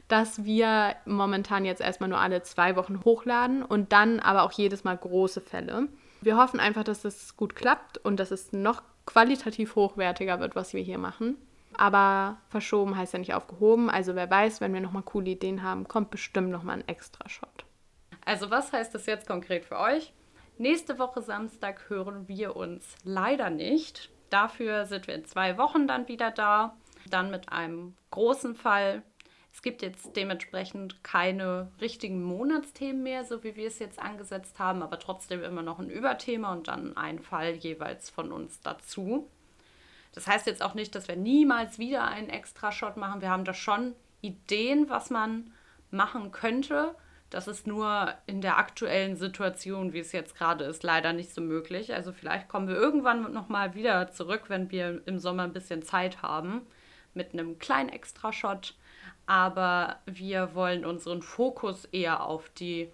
dass 0.08 0.44
wir 0.44 0.94
momentan 1.06 1.64
jetzt 1.64 1.80
erstmal 1.80 2.10
nur 2.10 2.20
alle 2.20 2.42
zwei 2.42 2.76
Wochen 2.76 3.02
hochladen 3.04 3.62
und 3.62 3.92
dann 3.92 4.20
aber 4.20 4.42
auch 4.42 4.52
jedes 4.52 4.84
Mal 4.84 4.96
große 4.96 5.40
Fälle. 5.40 5.88
Wir 6.20 6.36
hoffen 6.36 6.60
einfach, 6.60 6.84
dass 6.84 7.04
es 7.04 7.36
gut 7.36 7.54
klappt 7.54 7.98
und 7.98 8.18
dass 8.18 8.30
es 8.30 8.52
noch 8.52 8.82
qualitativ 9.06 9.76
hochwertiger 9.76 10.40
wird, 10.40 10.56
was 10.56 10.74
wir 10.74 10.82
hier 10.82 10.98
machen. 10.98 11.36
Aber 11.76 12.38
verschoben 12.48 12.96
heißt 12.96 13.12
ja 13.12 13.18
nicht 13.20 13.34
aufgehoben. 13.34 13.88
Also 13.88 14.14
wer 14.14 14.28
weiß, 14.28 14.60
wenn 14.60 14.74
wir 14.74 14.80
nochmal 14.80 15.02
coole 15.02 15.30
Ideen 15.30 15.62
haben, 15.62 15.86
kommt 15.86 16.10
bestimmt 16.10 16.50
nochmal 16.50 16.78
ein 16.78 16.88
extra 16.88 17.28
Shot. 17.28 17.64
Also 18.24 18.50
was 18.50 18.72
heißt 18.72 18.94
das 18.94 19.06
jetzt 19.06 19.28
konkret 19.28 19.64
für 19.64 19.78
euch? 19.78 20.12
Nächste 20.58 20.98
Woche 20.98 21.22
Samstag 21.22 21.88
hören 21.88 22.26
wir 22.26 22.56
uns 22.56 22.96
leider 23.04 23.48
nicht. 23.48 24.10
Dafür 24.28 24.86
sind 24.86 25.06
wir 25.06 25.14
in 25.14 25.24
zwei 25.24 25.56
Wochen 25.56 25.86
dann 25.86 26.08
wieder 26.08 26.32
da. 26.32 26.76
Dann 27.08 27.30
mit 27.30 27.52
einem 27.52 27.94
großen 28.10 28.56
Fall, 28.56 29.02
es 29.52 29.62
gibt 29.62 29.82
jetzt 29.82 30.16
dementsprechend 30.16 31.02
keine 31.02 31.72
richtigen 31.80 32.22
Monatsthemen 32.22 33.02
mehr, 33.02 33.24
so 33.24 33.42
wie 33.42 33.56
wir 33.56 33.66
es 33.66 33.78
jetzt 33.78 33.98
angesetzt 33.98 34.58
haben, 34.58 34.82
aber 34.82 34.98
trotzdem 34.98 35.42
immer 35.42 35.62
noch 35.62 35.78
ein 35.78 35.90
Überthema 35.90 36.52
und 36.52 36.68
dann 36.68 36.96
ein 36.96 37.18
Fall 37.18 37.52
jeweils 37.52 38.10
von 38.10 38.30
uns 38.30 38.60
dazu. 38.60 39.28
Das 40.12 40.26
heißt 40.26 40.46
jetzt 40.46 40.62
auch 40.62 40.74
nicht, 40.74 40.94
dass 40.94 41.08
wir 41.08 41.16
niemals 41.16 41.78
wieder 41.78 42.04
einen 42.04 42.28
Extra-Shot 42.28 42.96
machen. 42.96 43.20
Wir 43.20 43.30
haben 43.30 43.44
da 43.44 43.54
schon 43.54 43.94
Ideen, 44.20 44.88
was 44.88 45.10
man 45.10 45.52
machen 45.90 46.32
könnte. 46.32 46.94
Das 47.30 47.46
ist 47.46 47.66
nur 47.66 48.14
in 48.26 48.40
der 48.40 48.56
aktuellen 48.58 49.16
Situation, 49.16 49.92
wie 49.92 49.98
es 49.98 50.12
jetzt 50.12 50.34
gerade 50.36 50.64
ist, 50.64 50.82
leider 50.82 51.12
nicht 51.12 51.34
so 51.34 51.40
möglich. 51.40 51.92
Also 51.92 52.12
vielleicht 52.12 52.48
kommen 52.48 52.68
wir 52.68 52.76
irgendwann 52.76 53.32
nochmal 53.32 53.74
wieder 53.74 54.10
zurück, 54.10 54.44
wenn 54.48 54.70
wir 54.70 55.02
im 55.06 55.18
Sommer 55.18 55.42
ein 55.42 55.52
bisschen 55.52 55.82
Zeit 55.82 56.22
haben, 56.22 56.62
mit 57.12 57.32
einem 57.32 57.58
kleinen 57.58 57.90
Extra-Shot 57.90 58.74
aber 59.28 59.98
wir 60.06 60.54
wollen 60.54 60.86
unseren 60.86 61.20
Fokus 61.20 61.84
eher 61.84 62.24
auf 62.24 62.48
die 62.48 62.88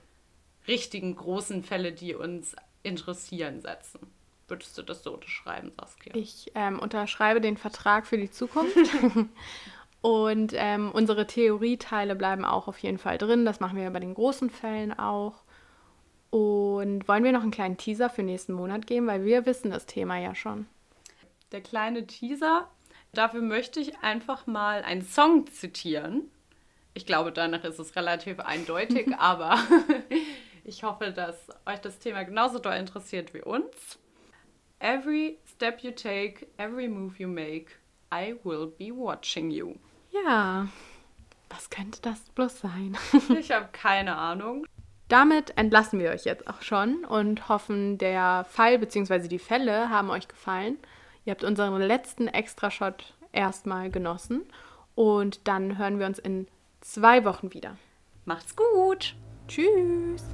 richtigen 0.66 1.14
großen 1.14 1.62
Fälle, 1.62 1.92
die 1.92 2.16
uns 2.16 2.56
interessieren, 2.82 3.60
setzen. 3.60 4.00
Würdest 4.48 4.76
du 4.76 4.82
das 4.82 5.04
so 5.04 5.14
unterschreiben, 5.14 5.70
Saskia? 5.78 6.12
Ich 6.16 6.50
ähm, 6.56 6.80
unterschreibe 6.80 7.40
den 7.40 7.56
Vertrag 7.56 8.04
für 8.04 8.18
die 8.18 8.32
Zukunft. 8.32 8.76
Und 10.02 10.52
ähm, 10.56 10.90
unsere 10.92 11.28
Theorieteile 11.28 12.16
bleiben 12.16 12.44
auch 12.44 12.66
auf 12.66 12.78
jeden 12.80 12.98
Fall 12.98 13.16
drin. 13.16 13.44
Das 13.44 13.60
machen 13.60 13.78
wir 13.78 13.88
bei 13.90 14.00
den 14.00 14.14
großen 14.14 14.50
Fällen 14.50 14.92
auch. 14.92 15.44
Und 16.30 17.06
wollen 17.06 17.22
wir 17.22 17.30
noch 17.30 17.42
einen 17.42 17.52
kleinen 17.52 17.76
Teaser 17.76 18.10
für 18.10 18.24
nächsten 18.24 18.54
Monat 18.54 18.88
geben, 18.88 19.06
weil 19.06 19.24
wir 19.24 19.46
wissen 19.46 19.70
das 19.70 19.86
Thema 19.86 20.18
ja 20.18 20.34
schon. 20.34 20.66
Der 21.52 21.60
kleine 21.60 22.08
Teaser 22.08 22.68
Dafür 23.14 23.42
möchte 23.42 23.80
ich 23.80 23.98
einfach 23.98 24.46
mal 24.46 24.82
einen 24.82 25.02
Song 25.02 25.46
zitieren. 25.46 26.30
Ich 26.94 27.06
glaube, 27.06 27.32
danach 27.32 27.64
ist 27.64 27.78
es 27.78 27.96
relativ 27.96 28.40
eindeutig, 28.40 29.08
aber 29.18 29.58
ich 30.64 30.82
hoffe, 30.82 31.12
dass 31.12 31.36
euch 31.66 31.80
das 31.80 31.98
Thema 31.98 32.24
genauso 32.24 32.58
doll 32.58 32.74
interessiert 32.74 33.34
wie 33.34 33.42
uns. 33.42 33.98
Every 34.80 35.38
step 35.46 35.80
you 35.80 35.92
take, 35.92 36.46
every 36.56 36.88
move 36.88 37.14
you 37.18 37.28
make, 37.28 37.66
I 38.12 38.36
will 38.44 38.66
be 38.66 38.90
watching 38.94 39.50
you. 39.50 39.74
Ja, 40.10 40.68
was 41.48 41.70
könnte 41.70 42.00
das 42.02 42.20
bloß 42.34 42.60
sein? 42.60 42.96
ich 43.38 43.52
habe 43.52 43.68
keine 43.72 44.16
Ahnung. 44.16 44.66
Damit 45.08 45.56
entlassen 45.56 46.00
wir 46.00 46.10
euch 46.10 46.24
jetzt 46.24 46.48
auch 46.48 46.62
schon 46.62 47.04
und 47.04 47.48
hoffen, 47.48 47.98
der 47.98 48.46
Fall 48.48 48.78
bzw. 48.78 49.28
die 49.28 49.38
Fälle 49.38 49.90
haben 49.90 50.10
euch 50.10 50.28
gefallen. 50.28 50.78
Ihr 51.24 51.32
habt 51.32 51.44
unseren 51.44 51.80
letzten 51.80 52.28
Extra-Shot 52.28 53.14
erstmal 53.32 53.90
genossen 53.90 54.42
und 54.94 55.46
dann 55.48 55.78
hören 55.78 55.98
wir 55.98 56.06
uns 56.06 56.18
in 56.18 56.46
zwei 56.80 57.24
Wochen 57.24 57.52
wieder. 57.54 57.76
Macht's 58.24 58.54
gut. 58.56 59.14
Tschüss. 59.48 60.24